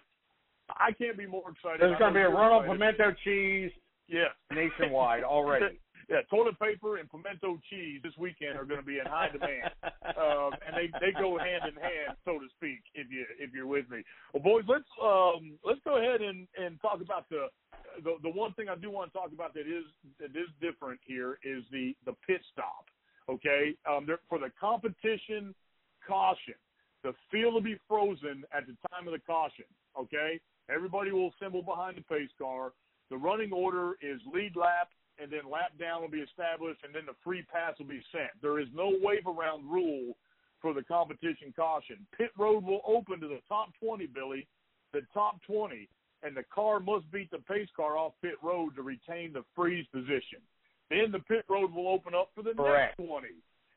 [0.78, 1.82] I can't be more excited.
[1.82, 3.72] There's going to be a run on pimento cheese
[4.08, 4.30] Yes.
[4.52, 5.80] nationwide already.
[6.10, 9.70] Yeah, toilet paper and pimento cheese this weekend are going to be in high demand,
[10.18, 12.82] um, and they they go hand in hand, so to speak.
[12.96, 14.02] If you if you're with me,
[14.34, 17.46] well, boys, let's um, let's go ahead and, and talk about the,
[18.04, 19.86] the the one thing I do want to talk about that is
[20.20, 22.90] that is different here is the the pit stop.
[23.30, 25.54] Okay, um, for the competition
[26.08, 26.56] caution,
[27.04, 29.66] the field will be frozen at the time of the caution.
[30.00, 30.40] Okay,
[30.74, 32.74] everybody will assemble behind the pace car.
[33.12, 34.90] The running order is lead lap,
[35.22, 38.32] and then lap down will be established, and then the free pass will be sent.
[38.42, 40.18] There is no wave around rule
[40.60, 41.98] for the competition caution.
[42.18, 44.48] Pit road will open to the top 20, Billy,
[44.92, 45.88] the top 20,
[46.24, 49.86] and the car must beat the pace car off pit road to retain the freeze
[49.94, 50.42] position.
[50.90, 52.98] Then the pit road will open up for the Correct.
[53.00, 53.28] next 20,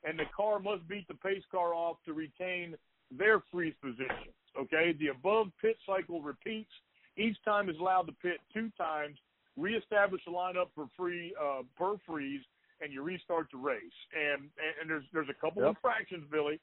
[0.05, 2.75] and the car must beat the pace car off to retain
[3.11, 4.35] their freeze positions.
[4.59, 6.71] Okay, the above pit cycle repeats.
[7.17, 9.17] Each time is allowed to pit two times.
[9.59, 12.41] Reestablish the lineup for free uh, per freeze,
[12.81, 13.81] and you restart the race.
[14.17, 14.49] And
[14.81, 15.77] and, there's there's a couple Yep.
[15.77, 16.59] infractions, Billy.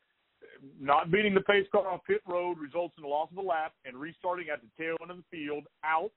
[0.79, 3.73] Not beating the pace car off pit road results in the loss of a lap,
[3.85, 5.65] and restarting at the tail end of the field.
[5.83, 6.11] Ouch,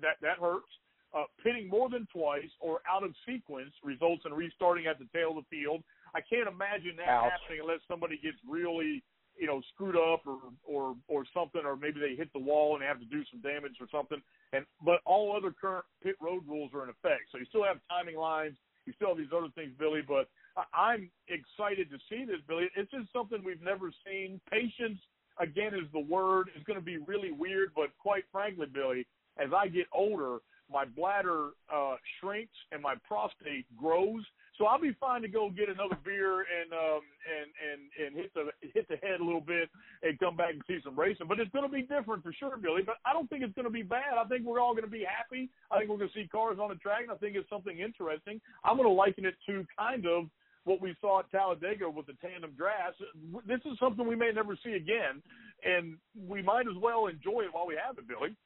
[0.00, 0.66] that that hurts.
[1.14, 5.36] Uh, pitting more than twice or out of sequence results in restarting at the tail
[5.36, 5.84] of the field.
[6.14, 7.32] I can't imagine that Ouch.
[7.32, 9.04] happening unless somebody gets really
[9.38, 12.84] you know, screwed up or or or something, or maybe they hit the wall and
[12.84, 14.20] have to do some damage or something.
[14.52, 17.78] And but all other current pit road rules are in effect, so you still have
[17.88, 20.28] timing lines You still have these other things, Billy, but
[20.74, 22.68] I'm excited to see this, Billy.
[22.76, 24.40] It's just something we've never seen.
[24.50, 24.98] Patience,
[25.38, 26.50] again, is the word.
[26.54, 29.06] It's going to be really weird, but quite frankly, Billy,
[29.38, 30.38] as I get older,
[30.72, 34.24] my bladder uh, shrinks and my prostate grows.
[34.58, 38.32] So I'll be fine to go get another beer and um, and and and hit
[38.34, 39.70] the hit the head a little bit
[40.02, 41.26] and come back and see some racing.
[41.26, 42.82] But it's going to be different for sure, Billy.
[42.84, 44.18] But I don't think it's going to be bad.
[44.18, 45.48] I think we're all going to be happy.
[45.70, 47.78] I think we're going to see cars on the track, and I think it's something
[47.78, 48.40] interesting.
[48.64, 50.28] I'm going to liken it to kind of
[50.64, 53.00] what we saw at Talladega with the tandem drafts.
[53.46, 55.22] This is something we may never see again,
[55.64, 55.96] and
[56.28, 58.36] we might as well enjoy it while we have it, Billy.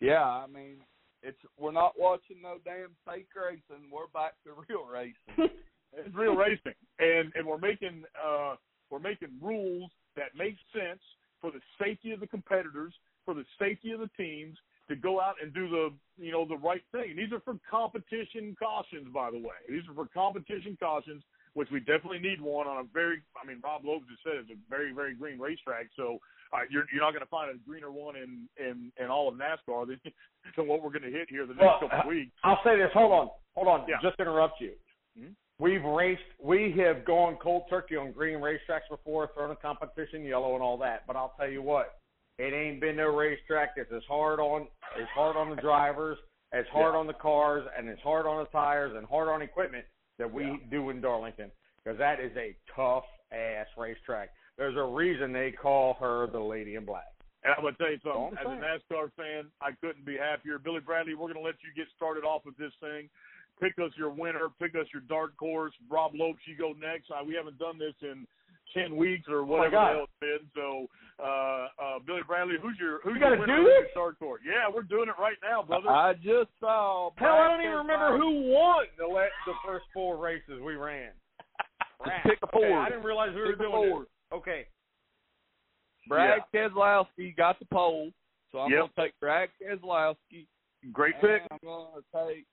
[0.00, 0.76] Yeah, I mean,
[1.22, 3.90] it's we're not watching no damn fake racing.
[3.92, 5.50] We're back to real racing.
[5.92, 8.54] it's real racing, and and we're making uh,
[8.90, 11.00] we're making rules that make sense
[11.40, 12.92] for the safety of the competitors,
[13.24, 14.56] for the safety of the teams
[14.88, 17.16] to go out and do the you know the right thing.
[17.16, 19.58] These are for competition cautions, by the way.
[19.68, 21.22] These are for competition cautions
[21.54, 23.18] which we definitely need one on a very.
[23.34, 25.88] I mean, Rob Loeb just said it's a very, very green racetrack.
[25.96, 26.18] So
[26.52, 29.34] uh, you're you're not going to find a greener one in in in all of
[29.34, 30.00] NASCAR than,
[30.56, 32.30] than what we're going to hit here the next well, couple of weeks.
[32.44, 32.90] I'll say this.
[32.94, 33.86] Hold on, hold on.
[33.88, 33.96] Yeah.
[34.02, 34.72] Just interrupt you.
[35.18, 35.34] Mhm.
[35.58, 36.22] We've raced.
[36.40, 40.78] We have gone cold turkey on green racetracks before, thrown a competition yellow and all
[40.78, 41.06] that.
[41.08, 41.97] But I'll tell you what,
[42.38, 44.68] it ain't been no racetrack that's as hard on
[44.98, 46.18] as hard on the drivers,
[46.52, 47.00] as hard Yeah.
[47.00, 49.84] on the cars, and as hard on the tires and hard on equipment
[50.18, 50.56] that we Yeah.
[50.70, 51.50] do in Darlington
[51.82, 54.30] because that is a tough ass racetrack.
[54.56, 57.06] There's a reason they call her the Lady in Black.
[57.44, 58.36] And I'm going to tell you something.
[58.38, 58.58] As a
[58.94, 60.58] NASCAR fan, I couldn't be happier.
[60.58, 63.08] Billy Bradley, we're going to let you get started off with this thing.
[63.60, 64.48] Pick us your winner.
[64.58, 65.72] Pick us your dark horse.
[65.88, 67.10] Rob Lopes, you go next.
[67.12, 68.26] Uh, we haven't done this in
[68.74, 69.88] ten weeks or whatever God.
[69.88, 70.50] the hell it's been.
[70.54, 70.86] So,
[71.22, 73.56] uh, uh, Billy Bradley, who's your who's We your gotta winner?
[73.56, 73.92] do Who's this?
[73.94, 74.38] your?
[74.44, 75.88] Yeah, we're doing it right now, brother.
[75.88, 77.10] I just saw.
[77.16, 78.18] Hell, I don't even remember Keselowski.
[78.18, 81.10] who won the la- the first four races we ran.
[82.24, 82.78] Pick a Okay, Ford.
[82.78, 84.06] I didn't realize we were Pick a doing Ford.
[84.06, 84.38] this.
[84.38, 84.66] Okay.
[86.08, 88.10] Brad Keselowski got the pole,
[88.50, 88.78] so I'm Yep.
[88.78, 90.46] going to take Brad Keselowski.
[90.92, 91.42] Great pick.
[91.50, 92.46] I'm going to take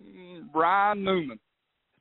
[0.00, 1.38] mm, Brian Newman.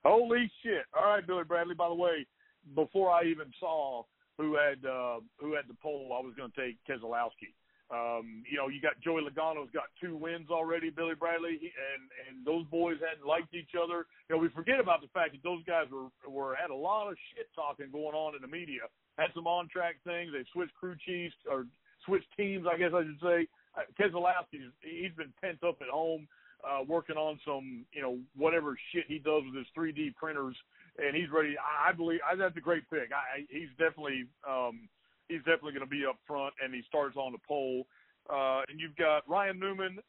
[0.05, 0.85] Holy shit!
[0.95, 1.73] All right, Billy Bradley.
[1.73, 2.27] By the way,
[2.75, 4.03] before I even saw
[4.37, 7.53] who had uh, who had the pole, I was going to take Keselowski.
[7.89, 12.09] Um, you know, you got Joey Logano's got two wins already, Billy Bradley, he, and
[12.25, 14.05] and those boys hadn't liked each other.
[14.29, 17.09] You know, we forget about the fact that those guys were were had a lot
[17.09, 18.89] of shit talking going on in the media.
[19.17, 20.31] Had some on track things.
[20.33, 21.65] They switched crew chiefs or
[22.05, 23.47] switched teams, I guess I should say.
[23.77, 26.27] Uh, Keselowski, he's been pent up at home,
[26.67, 30.55] uh, working on some, you know, whatever shit he does with his 3D printers,
[30.97, 31.55] and he's ready.
[31.57, 33.09] I, I believe I, that's a great pick.
[33.11, 34.87] I, I- he's definitely, um,
[35.29, 37.85] he's definitely going to be up front, and he starts on the pole.
[38.29, 39.99] Uh, and you've got Ryan Newman,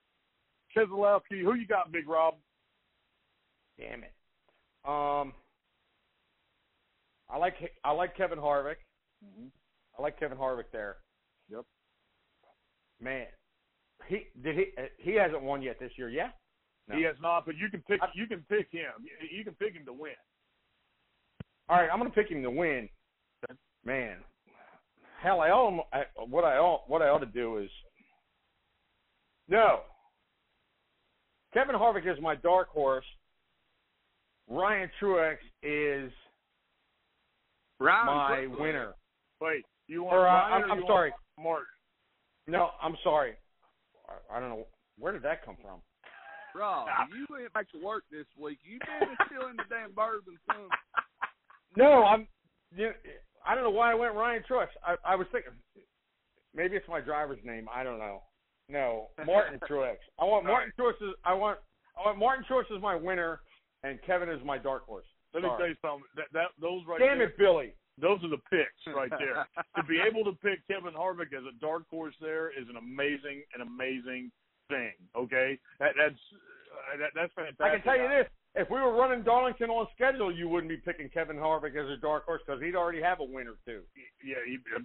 [0.76, 1.42] Keselowski.
[1.42, 2.34] Who you got, Big Rob?
[3.78, 4.12] Damn it.
[4.86, 5.32] Um.
[7.28, 8.76] I like I like Kevin Harvick.
[9.98, 10.98] I like Kevin Harvick there.
[11.50, 11.64] Yep.
[13.00, 13.26] Man,
[14.06, 16.08] he did he uh, he hasn't won yet this year.
[16.08, 16.28] Yeah.
[16.88, 16.96] No.
[16.96, 18.00] He has not, but you can pick.
[18.14, 18.90] You can pick him.
[19.30, 20.12] You can pick him to win.
[21.68, 22.88] All right, I'm gonna pick him to win.
[23.84, 24.18] Man,
[25.20, 27.70] hell, I ought I, what I ought what I ought to do is
[29.48, 29.80] no.
[31.54, 33.04] Kevin Harvick is my dark horse.
[34.48, 36.12] Ryan Truex is
[37.80, 38.94] Ryan my winner.
[39.40, 40.16] Wait, you want?
[40.16, 41.12] Or uh, Ryan I'm, or I'm sorry.
[41.42, 41.66] Martin.
[42.46, 43.34] No, I'm sorry.
[44.08, 44.66] I, I don't know
[44.98, 45.80] where did that come from.
[46.56, 48.58] Rob, you went back to work this week.
[48.64, 50.68] You been still in the damn bourbon, son.
[51.76, 52.26] No, I'm.
[52.74, 52.90] You
[53.46, 54.68] I don't know why I went Ryan Truex.
[54.82, 55.52] I, I was thinking
[56.54, 57.66] maybe it's my driver's name.
[57.72, 58.22] I don't know.
[58.68, 59.96] No, Martin Truex.
[60.18, 60.94] I want All Martin Truex.
[61.06, 61.58] As, I want.
[61.98, 63.40] I want Martin Truex as my winner,
[63.84, 65.04] and Kevin is my dark horse.
[65.34, 66.08] Let me tell you something.
[66.16, 67.74] That, that those right Damn there, it, Billy.
[68.00, 69.46] those are the picks right there.
[69.76, 73.44] to be able to pick Kevin Harvick as a dark horse there is an amazing,
[73.54, 74.32] an amazing
[74.68, 74.92] thing.
[75.16, 77.60] Okay, that, that's uh, that, that's fantastic.
[77.60, 80.76] I can tell you this: if we were running Darlington on schedule, you wouldn't be
[80.78, 83.82] picking Kevin Harvick as a dark horse because he'd already have a win or two.
[84.24, 84.80] Yeah, he, I,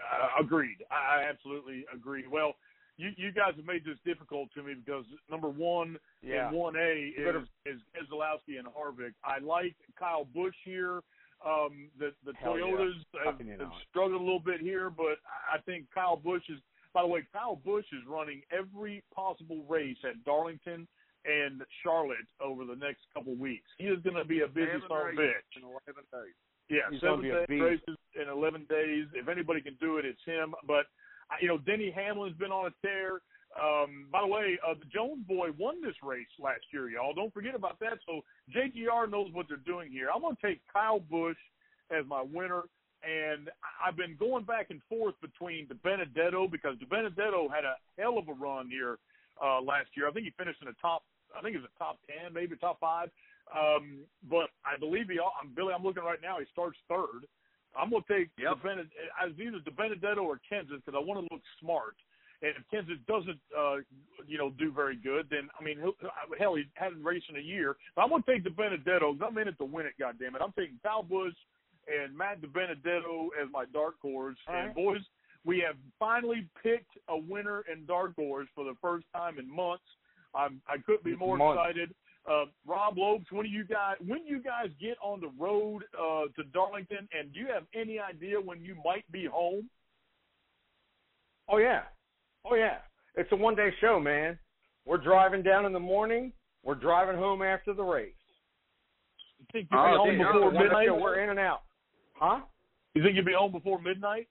[0.00, 0.78] I, I agreed.
[0.90, 2.24] I, I absolutely agree.
[2.30, 2.54] Well,
[2.96, 6.48] you you guys have made this difficult to me because number one Yeah.
[6.48, 9.12] in one A is is Keselowski and Harvick.
[9.24, 11.02] I like Kyle Busch here.
[11.44, 12.64] Um, the the Hell yeah.
[12.66, 12.92] Toyotas
[13.24, 15.18] have, have struggled a little bit here, but
[15.52, 16.58] I think Kyle Busch is.
[16.94, 20.86] By the way, Kyle Busch is running every possible race at Darlington
[21.24, 23.68] and Charlotte over the next couple weeks.
[23.78, 25.56] He is going to be a busy Seven son of a races bitch.
[25.56, 26.36] in 11 days.
[26.68, 27.62] Yeah, He's gonna seven be a day beast.
[27.88, 29.04] races in eleven days.
[29.14, 30.54] If anybody can do it, it's him.
[30.66, 30.86] But
[31.28, 33.20] uh, you know, Denny Hamlin's been on a tear.
[33.60, 37.12] Um, by the way, uh, the Jones boy won this race last year, y'all.
[37.12, 37.98] Don't forget about that.
[38.06, 38.22] So
[38.56, 40.08] JGR knows what they're doing here.
[40.14, 41.36] I'm going to take Kyle Busch
[41.90, 42.62] as my winner.
[43.02, 43.50] And
[43.84, 48.34] I've been going back and forth between DiBenedetto because DiBenedetto had a hell of a
[48.34, 48.98] run here
[49.42, 50.08] uh, last year.
[50.08, 51.02] I think he finished in the top.
[51.36, 53.10] I think it was a top ten, maybe top five.
[53.50, 55.18] Um, but I believe he.
[55.18, 55.74] I'm Billy.
[55.74, 56.38] I'm looking right now.
[56.38, 57.26] He starts third.
[57.74, 58.62] I'm going to take yep.
[58.62, 61.96] DiBenedetto, as either DiBenedetto or Kenseth because I want to look smart.
[62.42, 63.76] And if Kenseth doesn't, uh,
[64.26, 65.78] you know, do very good, then I mean,
[66.38, 67.76] hell, he hadn't raced in a year.
[67.96, 69.94] But I'm going to take DiBenedetto because I'm in it to win it.
[69.98, 70.42] God damn it!
[70.42, 71.34] I'm taking Kyle Busch
[71.88, 74.36] and Matt DiBenedetto as my dark horse.
[74.48, 75.00] All and boys,
[75.44, 79.84] we have finally picked a winner in dark horse for the first time in months.
[80.34, 81.60] I'm, I couldn't be more Months.
[81.62, 81.94] excited.
[82.30, 86.26] Uh, Rob Lopes, when do you guys when you guys get on the road uh,
[86.36, 89.68] to Darlington, and do you have any idea when you might be home?
[91.48, 91.82] Oh yeah,
[92.44, 92.78] oh yeah.
[93.16, 94.38] It's a one day show, man.
[94.86, 96.32] We're driving down in the morning.
[96.62, 98.14] We're driving home after the race.
[99.40, 101.00] You think you'll Oh, be home dude, before midnight?
[101.00, 101.62] We're in and out.
[102.22, 102.38] Huh?
[102.94, 104.28] You think you'll be home before midnight?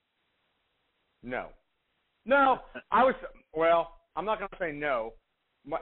[1.24, 1.48] No.
[2.26, 2.60] No,
[2.92, 3.16] I was.
[3.54, 5.14] Well, I'm not gonna say no.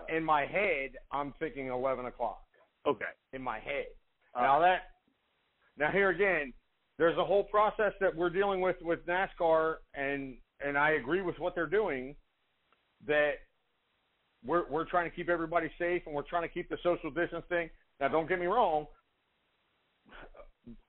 [0.10, 2.42] In my head, I'm thinking 11 o'clock.
[2.88, 3.06] Okay.
[3.34, 3.86] In my head.
[4.36, 4.90] Now that.
[5.78, 6.52] Now here again,
[6.98, 10.36] there's a whole process that we're dealing with with NASCAR, and
[10.66, 12.16] and I agree with what they're doing.
[13.06, 13.34] That
[14.44, 17.46] we're we're trying to keep everybody safe, and we're trying to keep the social distance
[17.50, 17.70] thing.
[18.00, 18.88] Now, don't get me wrong.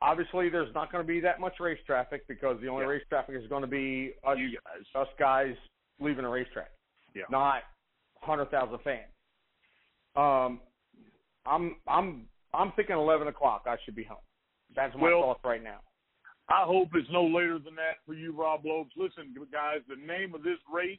[0.03, 2.91] Obviously, there's not going to be that much race traffic because the only Yeah.
[2.91, 4.87] race traffic is going to be us, guys.
[4.95, 5.55] us guys
[6.01, 6.70] leaving a racetrack,
[7.14, 7.24] Yeah.
[7.31, 7.62] not
[8.22, 9.12] hundred thousand fans.
[10.16, 10.61] Um,
[11.47, 13.62] I'm I'm I'm thinking eleven o'clock.
[13.66, 14.18] I should be home.
[14.74, 15.81] That's my Well- thoughts right now.
[16.49, 18.91] I hope it's no later than that for you, Rob Lopes.
[18.97, 20.99] Listen, guys, the name of this race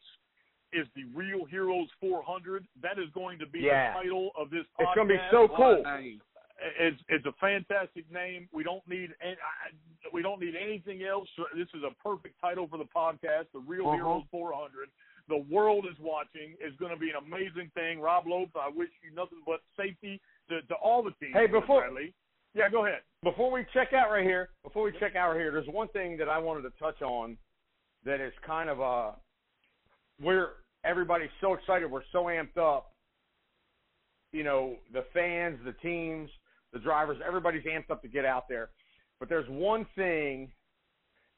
[0.72, 2.66] is the Real Heroes 400.
[2.82, 3.92] That is going to be Yeah.
[3.92, 4.88] the title of this podcast.
[4.88, 5.84] It's going to be so cool.
[5.84, 6.18] Hey,
[6.80, 8.48] It's it's a fantastic name.
[8.54, 9.74] We don't need any, I-
[10.14, 11.28] we don't need anything else.
[11.56, 13.96] This is a perfect title for the podcast, the Real Uh-huh.
[13.96, 14.90] Heroes 400.
[15.30, 16.56] The world is watching.
[16.60, 18.00] It's going to be an amazing thing.
[18.02, 21.34] Rob Lopes, I wish you nothing but safety to, to all the teams.
[21.34, 22.14] Hey, before- Bradley.
[22.54, 23.02] yeah, go ahead.
[23.24, 26.18] Before we check out right here, before we check out right here, there's one thing
[26.18, 27.38] that I wanted to touch on
[28.04, 29.12] that is kind of uh
[30.22, 30.50] we're
[30.84, 32.92] everybody's so excited, we're so amped up.
[34.34, 36.30] You know, the fans, the teams,
[36.74, 38.70] the drivers, everybody's amped up to get out there.
[39.20, 40.52] But there's one thing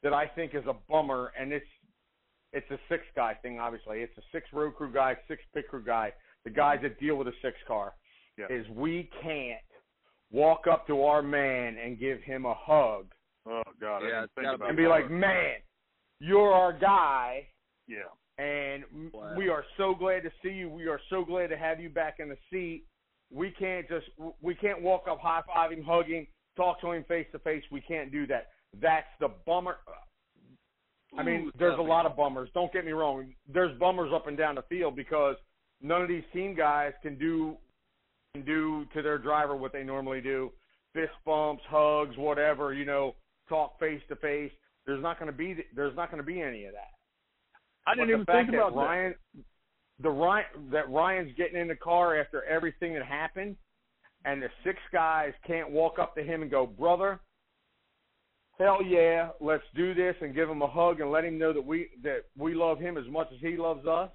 [0.03, 1.65] that I think is a bummer, and it's
[2.51, 3.59] it's a six guy thing.
[3.59, 6.11] Obviously, it's a six road crew guy, six pit crew guy,
[6.43, 7.93] the guys that deal with a six car.
[8.37, 8.45] Yeah.
[8.49, 9.59] Is we can't
[10.31, 13.05] walk up to our man and give him a hug
[13.45, 14.89] Oh God, Yeah, didn't think about and be that.
[14.89, 15.55] like, man,
[16.19, 17.47] you're our guy,
[17.87, 18.03] yeah.
[18.43, 19.35] and Wow.
[19.37, 20.69] we are so glad to see you.
[20.69, 22.85] We are so glad to have you back in the seat.
[23.33, 24.05] We can't just
[24.41, 27.63] we can't walk up, high five him, hug him, talk to him face to face.
[27.71, 28.49] We can't do that.
[28.79, 29.77] That's the bummer.
[31.17, 32.49] I mean, Ooh, there's a lot of bummers.
[32.53, 33.33] Don't get me wrong.
[33.51, 35.35] There's bummers up and down the field because
[35.81, 37.57] none of these team guys can do
[38.33, 40.51] can do to their driver what they normally do.
[40.93, 43.15] Fist bumps, hugs, whatever, you know,
[43.47, 44.51] talk face to face.
[44.85, 46.91] There's not going to be there's not going to be any of that.
[47.85, 49.15] I didn't But even think about that Ryan,
[49.99, 53.55] the Ryan that Ryan's getting in the car after everything that happened,
[54.25, 57.19] and the six guys can't walk up to him and go, brother,
[58.59, 61.65] hell yeah, let's do this, and give him a hug and let him know that
[61.65, 64.09] we that we love him as much as he loves us.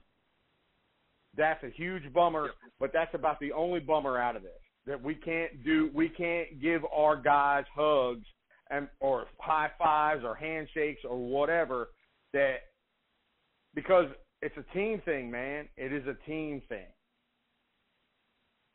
[1.37, 2.51] That's a huge bummer,
[2.81, 4.51] but that's about the only bummer out of this.
[4.87, 8.27] That we can't do, we can't give our guys hugs
[8.71, 11.91] and or high fives or handshakes or whatever.
[12.33, 12.57] That
[13.75, 14.07] because
[14.43, 15.69] it's a team thing, man.
[15.77, 16.87] It is a team thing.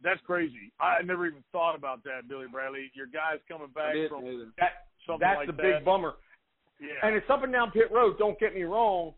[0.02, 0.72] That's crazy.
[0.82, 2.92] I never even thought about that, Billy Bradley.
[2.94, 4.48] Your guys coming back didn't from either.
[4.60, 4.72] That
[5.08, 5.62] something that's like the that.
[5.80, 6.14] big bummer.
[6.82, 7.08] Yeah.
[7.08, 8.18] And it's up and down pit road.
[8.20, 9.14] Don't get me wrong.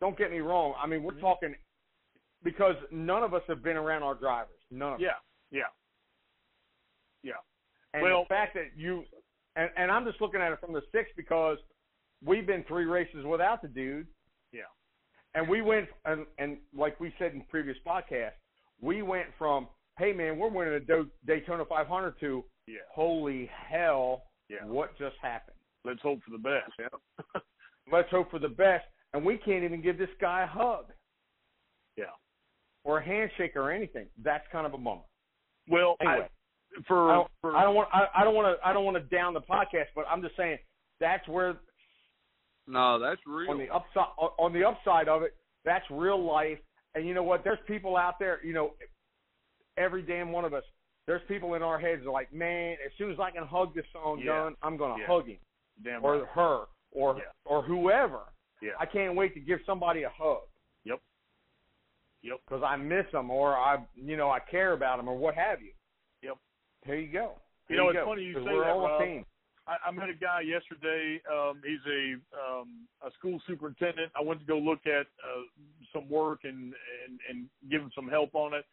[0.00, 0.74] Don't get me wrong.
[0.82, 1.06] I mean, Mm-hmm.
[1.14, 1.54] we're talking
[2.42, 4.58] because none of us have been around our drivers.
[4.72, 5.00] None of us.
[5.00, 5.10] yeah.
[5.52, 5.62] Yeah.
[7.22, 7.32] Yeah.
[7.92, 9.04] And Well- the fact that you
[9.56, 11.58] and, and I'm just looking at it from the six because
[12.24, 14.08] we've been three races without the dude.
[14.52, 14.62] Yeah.
[15.34, 18.32] And we went and, and like we said in previous podcasts,
[18.80, 19.68] we went from
[19.98, 22.78] hey man, we're winning a Do- Daytona 500 to Yeah.
[22.92, 24.64] holy hell, Yeah.
[24.64, 25.56] what just happened?
[25.84, 26.72] Let's hope for the best.
[26.78, 27.40] Yeah.
[27.92, 28.84] Let's hope for the best.
[29.12, 30.86] And we can't even give this guy a hug
[31.96, 32.06] yeah.
[32.84, 34.06] or a handshake or anything.
[34.22, 35.02] That's kind of a bummer.
[35.68, 36.26] Well, Anyway.
[36.26, 38.84] I, for I don't, for I don't want I, I don't want to I don't
[38.84, 40.58] want to down the podcast, but I'm just saying
[40.98, 41.58] that's where
[42.66, 43.50] No, that's real.
[43.50, 44.08] on the upside
[44.38, 45.34] on the upside of it,
[45.64, 46.58] that's real life,
[46.94, 47.42] And you know what?
[47.42, 48.38] There's people out there.
[48.44, 48.74] You know,
[49.76, 50.62] every damn one of us.
[51.06, 53.74] There's people in our heads that are like, man, as soon as I can hug
[53.74, 54.26] this song Yeah.
[54.44, 55.06] done, I'm gonna Yeah.
[55.06, 55.38] hug him
[55.82, 56.28] Damn or right.
[56.28, 57.32] her or Yeah.
[57.44, 58.32] or whoever.
[58.62, 58.72] Yeah.
[58.78, 60.42] I can't wait to give somebody a hug.
[60.84, 61.00] Yep.
[62.22, 62.38] Yep.
[62.46, 65.60] Because I miss them or I, you know, I care about them or what have
[65.60, 65.72] you.
[66.22, 66.38] Yep.
[66.86, 67.40] There you go.
[67.68, 68.04] You There know, it's go.
[68.06, 69.00] funny you 'Cause say we're that, all Rob.
[69.66, 71.20] I, I met a guy yesterday.
[71.24, 72.02] Um, he's a
[72.36, 74.12] um, a school superintendent.
[74.18, 75.44] I went to go look at uh,
[75.92, 78.64] some work and, and and give him some help on it.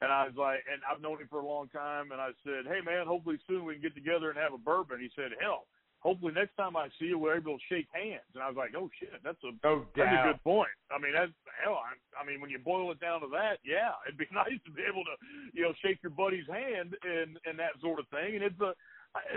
[0.00, 2.12] And I was like, and I've known him for a long time.
[2.12, 5.02] And I said, hey man, hopefully soon we can get together and have a bourbon.
[5.02, 5.66] He said, hell,
[6.00, 8.30] hopefully next time I see you, we're able to shake hands.
[8.34, 10.72] And I was like, oh shit, that's a No that's a good point.
[10.90, 11.82] I mean, that's hell.
[11.82, 14.70] I, I mean, when you boil it down to that, yeah, it'd be nice to
[14.70, 15.14] be able to,
[15.52, 18.38] you know, shake your buddy's hand and and that sort of thing.
[18.38, 18.72] And it's a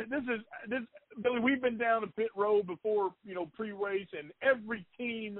[0.10, 0.82] this is this
[1.22, 1.40] Billy.
[1.40, 5.40] We've been down to pit road before, you know, pre-race, and every team,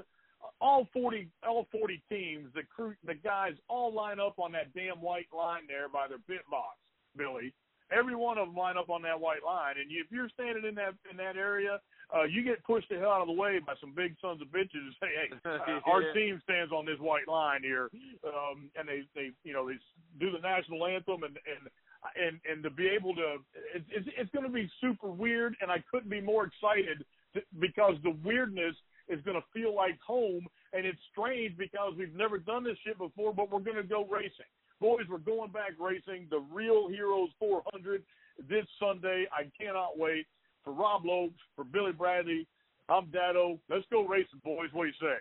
[0.60, 5.00] all forty, all forty teams, the crew, the guys all line up on that damn
[5.00, 6.78] white line there by their pit box,
[7.16, 7.52] Billy.
[7.90, 10.74] Every one of them line up on that white line, and if you're standing in
[10.76, 11.78] that in that area,
[12.14, 14.48] uh, you get pushed the hell out of the way by some big sons of
[14.48, 14.84] bitches.
[14.84, 17.88] And say, "Hey, uh, our team stands on this white line here,"
[18.26, 19.78] um, and they they you know they
[20.20, 21.68] do the national anthem and and
[22.16, 23.36] and and to be able to
[23.74, 27.04] it's it's, it's going to be super weird and I couldn't be more excited
[27.34, 28.74] to, because the weirdness
[29.08, 32.98] is going to feel like home and it's strange because we've never done this shit
[32.98, 34.50] before but we're going to go racing.
[34.80, 36.26] Boys we're going back racing.
[36.30, 38.02] The real heroes 400
[38.48, 39.26] this Sunday.
[39.32, 40.26] I cannot wait
[40.64, 42.46] for Rob Loeb for Billy Bradley
[42.88, 45.16] I'm Dado let's go racing boys what do you say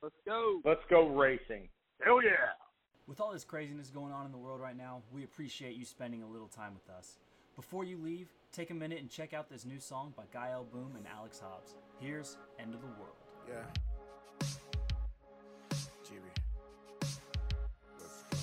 [0.00, 0.60] Let's go.
[0.64, 1.68] Let's go racing.
[2.04, 2.52] hell yeah
[3.08, 6.22] With all this craziness going on in the world right now, we appreciate you spending
[6.22, 7.18] a little time with us.
[7.56, 10.64] Before you leave, take a minute and check out this new song by Guy L.
[10.72, 11.74] Boom and Alex Hobbs.
[11.98, 13.16] Here's End of the World.
[13.48, 13.64] Yeah.
[16.04, 16.20] Jimmy.
[17.98, 18.36] Let's go.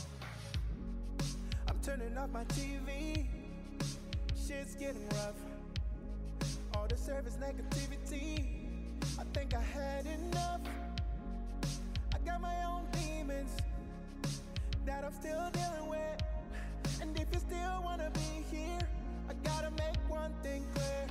[1.69, 3.27] I'm turning off my TV.
[4.35, 5.35] Shit's getting rough.
[6.95, 8.69] The service negativity.
[9.19, 10.61] I think I had enough.
[12.13, 13.51] I got my own demons
[14.85, 16.21] that I'm still dealing with.
[17.01, 18.79] And if you still wanna be here,
[19.29, 21.07] I gotta make one thing clear.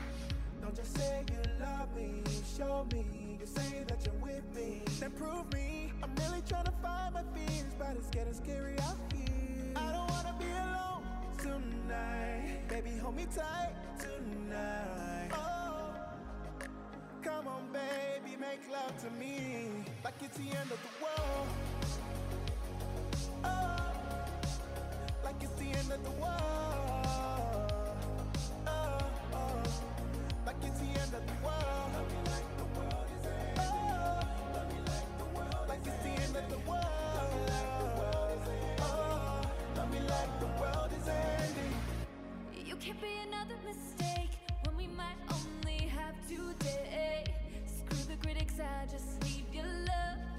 [0.63, 2.23] Don't just say you love me,
[2.57, 3.37] show me.
[3.39, 5.93] You say that you're with me, then prove me.
[6.03, 9.75] I'm really trying to find my fears, but it's getting scary out here.
[9.77, 11.05] I don't wanna be alone
[11.37, 12.69] tonight.
[12.69, 15.29] Baby, hold me tight tonight.
[15.33, 15.64] Oh,
[17.25, 21.49] come on, baby, make love to me like it's the end of the world.
[23.45, 23.93] Oh,
[25.25, 27.07] like it's the end of the world.
[28.67, 28.99] Oh,
[29.33, 29.63] oh,
[30.45, 31.91] like it's the end of the world.
[33.57, 34.21] Oh,
[34.53, 36.85] love me like the world like it's the end of the world.
[38.81, 39.41] Oh,
[39.77, 41.75] love me like the world is ending.
[42.67, 44.31] You can't be another mistake
[44.67, 45.17] when we might
[46.29, 47.25] today.
[47.67, 50.34] Screw the critics, I just need your love.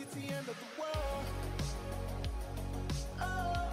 [0.00, 1.24] It's the end of the world.
[3.20, 3.68] Oh,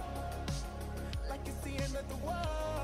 [1.30, 2.77] like it's the end of the world.